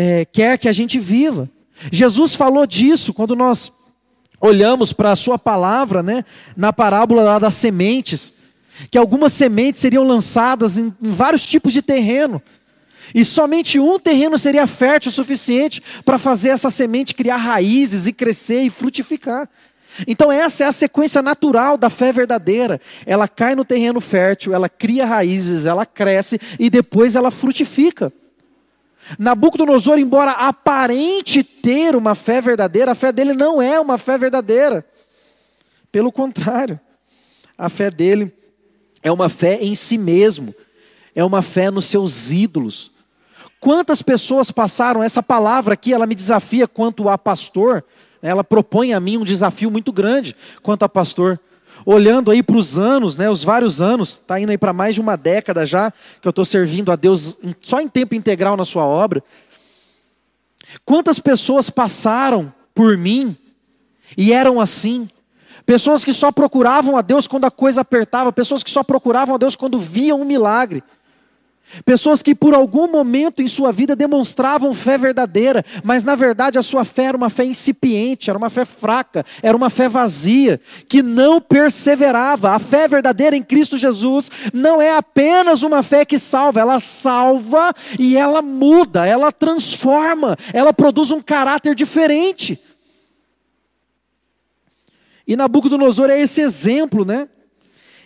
é, 0.00 0.24
quer 0.24 0.56
que 0.58 0.68
a 0.68 0.72
gente 0.72 0.96
viva. 0.96 1.50
Jesus 1.90 2.36
falou 2.36 2.64
disso 2.64 3.12
quando 3.12 3.34
nós 3.34 3.72
olhamos 4.40 4.92
para 4.92 5.10
a 5.10 5.16
sua 5.16 5.36
palavra, 5.36 6.04
né, 6.04 6.24
na 6.56 6.72
parábola 6.72 7.24
lá 7.24 7.38
das 7.40 7.54
sementes, 7.54 8.32
que 8.92 8.96
algumas 8.96 9.32
sementes 9.32 9.80
seriam 9.80 10.04
lançadas 10.04 10.78
em, 10.78 10.94
em 11.02 11.10
vários 11.10 11.44
tipos 11.44 11.72
de 11.72 11.82
terreno. 11.82 12.40
E 13.12 13.24
somente 13.24 13.80
um 13.80 13.98
terreno 13.98 14.38
seria 14.38 14.68
fértil 14.68 15.08
o 15.08 15.12
suficiente 15.12 15.82
para 16.04 16.16
fazer 16.16 16.50
essa 16.50 16.70
semente 16.70 17.12
criar 17.12 17.38
raízes 17.38 18.06
e 18.06 18.12
crescer 18.12 18.62
e 18.62 18.70
frutificar. 18.70 19.48
Então, 20.06 20.30
essa 20.30 20.62
é 20.62 20.66
a 20.68 20.72
sequência 20.72 21.20
natural 21.20 21.76
da 21.76 21.90
fé 21.90 22.12
verdadeira. 22.12 22.80
Ela 23.04 23.26
cai 23.26 23.56
no 23.56 23.64
terreno 23.64 24.00
fértil, 24.00 24.54
ela 24.54 24.68
cria 24.68 25.04
raízes, 25.04 25.66
ela 25.66 25.84
cresce 25.84 26.40
e 26.56 26.70
depois 26.70 27.16
ela 27.16 27.32
frutifica. 27.32 28.12
Nabucodonosor, 29.16 29.98
embora 29.98 30.32
aparente 30.32 31.44
ter 31.44 31.94
uma 31.94 32.14
fé 32.14 32.40
verdadeira, 32.40 32.92
a 32.92 32.94
fé 32.94 33.12
dele 33.12 33.32
não 33.32 33.62
é 33.62 33.78
uma 33.78 33.96
fé 33.96 34.18
verdadeira. 34.18 34.84
Pelo 35.92 36.10
contrário, 36.10 36.78
a 37.56 37.68
fé 37.68 37.90
dele 37.90 38.32
é 39.02 39.10
uma 39.10 39.28
fé 39.28 39.58
em 39.62 39.74
si 39.74 39.96
mesmo, 39.96 40.54
é 41.14 41.24
uma 41.24 41.42
fé 41.42 41.70
nos 41.70 41.86
seus 41.86 42.30
ídolos. 42.30 42.90
Quantas 43.60 44.02
pessoas 44.02 44.50
passaram 44.50 45.02
essa 45.02 45.22
palavra 45.22 45.74
aqui, 45.74 45.92
ela 45.92 46.06
me 46.06 46.14
desafia 46.14 46.68
quanto 46.68 47.08
a 47.08 47.16
pastor, 47.16 47.84
ela 48.20 48.44
propõe 48.44 48.92
a 48.92 49.00
mim 49.00 49.16
um 49.16 49.24
desafio 49.24 49.70
muito 49.70 49.92
grande 49.92 50.36
quanto 50.62 50.84
a 50.84 50.88
pastor 50.88 51.40
olhando 51.90 52.30
aí 52.30 52.42
para 52.42 52.58
os 52.58 52.78
anos, 52.78 53.16
né, 53.16 53.30
os 53.30 53.42
vários 53.42 53.80
anos, 53.80 54.10
está 54.10 54.38
indo 54.38 54.50
aí 54.50 54.58
para 54.58 54.74
mais 54.74 54.94
de 54.94 55.00
uma 55.00 55.16
década 55.16 55.64
já 55.64 55.90
que 56.20 56.28
eu 56.28 56.30
estou 56.30 56.44
servindo 56.44 56.92
a 56.92 56.96
Deus 56.96 57.38
só 57.62 57.80
em 57.80 57.88
tempo 57.88 58.14
integral 58.14 58.58
na 58.58 58.64
sua 58.66 58.84
obra. 58.84 59.24
Quantas 60.84 61.18
pessoas 61.18 61.70
passaram 61.70 62.52
por 62.74 62.98
mim 62.98 63.34
e 64.18 64.34
eram 64.34 64.60
assim? 64.60 65.08
Pessoas 65.64 66.04
que 66.04 66.12
só 66.12 66.30
procuravam 66.30 66.94
a 66.94 67.00
Deus 67.00 67.26
quando 67.26 67.46
a 67.46 67.50
coisa 67.50 67.80
apertava, 67.80 68.30
pessoas 68.34 68.62
que 68.62 68.70
só 68.70 68.82
procuravam 68.82 69.36
a 69.36 69.38
Deus 69.38 69.56
quando 69.56 69.78
viam 69.78 70.20
um 70.20 70.26
milagre. 70.26 70.84
Pessoas 71.84 72.22
que 72.22 72.34
por 72.34 72.54
algum 72.54 72.90
momento 72.90 73.42
em 73.42 73.48
sua 73.48 73.72
vida 73.72 73.94
demonstravam 73.94 74.74
fé 74.74 74.96
verdadeira, 74.96 75.64
mas 75.84 76.02
na 76.02 76.14
verdade 76.14 76.58
a 76.58 76.62
sua 76.62 76.84
fé 76.84 77.04
era 77.04 77.16
uma 77.16 77.30
fé 77.30 77.44
incipiente, 77.44 78.30
era 78.30 78.38
uma 78.38 78.50
fé 78.50 78.64
fraca, 78.64 79.24
era 79.42 79.56
uma 79.56 79.70
fé 79.70 79.88
vazia, 79.88 80.60
que 80.88 81.02
não 81.02 81.40
perseverava. 81.40 82.52
A 82.52 82.58
fé 82.58 82.88
verdadeira 82.88 83.36
em 83.36 83.42
Cristo 83.42 83.76
Jesus 83.76 84.30
não 84.52 84.80
é 84.80 84.96
apenas 84.96 85.62
uma 85.62 85.82
fé 85.82 86.04
que 86.04 86.18
salva, 86.18 86.60
ela 86.60 86.80
salva 86.80 87.74
e 87.98 88.16
ela 88.16 88.42
muda, 88.42 89.06
ela 89.06 89.30
transforma, 89.30 90.36
ela 90.52 90.72
produz 90.72 91.10
um 91.10 91.20
caráter 91.20 91.74
diferente. 91.74 92.60
E 95.26 95.36
Nabucodonosor 95.36 96.08
é 96.08 96.18
esse 96.18 96.40
exemplo, 96.40 97.04
né? 97.04 97.28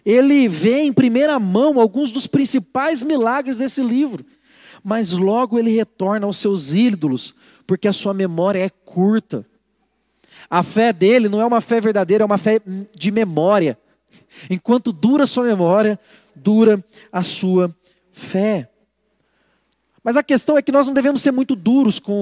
Ele 0.05 0.49
vê 0.49 0.81
em 0.81 0.93
primeira 0.93 1.39
mão 1.39 1.81
alguns 1.81 2.11
dos 2.11 2.27
principais 2.27 3.03
milagres 3.03 3.57
desse 3.57 3.83
livro, 3.83 4.25
mas 4.83 5.13
logo 5.13 5.59
ele 5.59 5.71
retorna 5.71 6.27
aos 6.27 6.37
seus 6.37 6.73
ídolos, 6.73 7.35
porque 7.67 7.87
a 7.87 7.93
sua 7.93 8.13
memória 8.13 8.59
é 8.59 8.69
curta. 8.69 9.47
A 10.51 10.63
fé 10.63 10.93
dele 10.93 11.29
não 11.29 11.41
é 11.41 11.47
uma 11.47 11.61
fé 11.61 11.81
verdadeira, 11.81 12.25
é 12.25 12.27
uma 12.27 12.39
fé 12.39 12.61
de 12.97 13.11
memória. 13.11 13.79
Enquanto 14.51 14.93
dura 14.93 15.25
a 15.25 15.27
sua 15.27 15.45
memória, 15.45 15.99
dura 16.35 16.85
a 17.13 17.23
sua 17.23 17.75
fé. 18.11 18.69
Mas 20.03 20.17
a 20.17 20.23
questão 20.23 20.59
é 20.59 20.63
que 20.63 20.73
nós 20.73 20.87
não 20.87 20.93
devemos 20.93 21.23
ser 21.23 21.31
muito 21.31 21.55
duros 21.55 21.99
com 21.99 22.21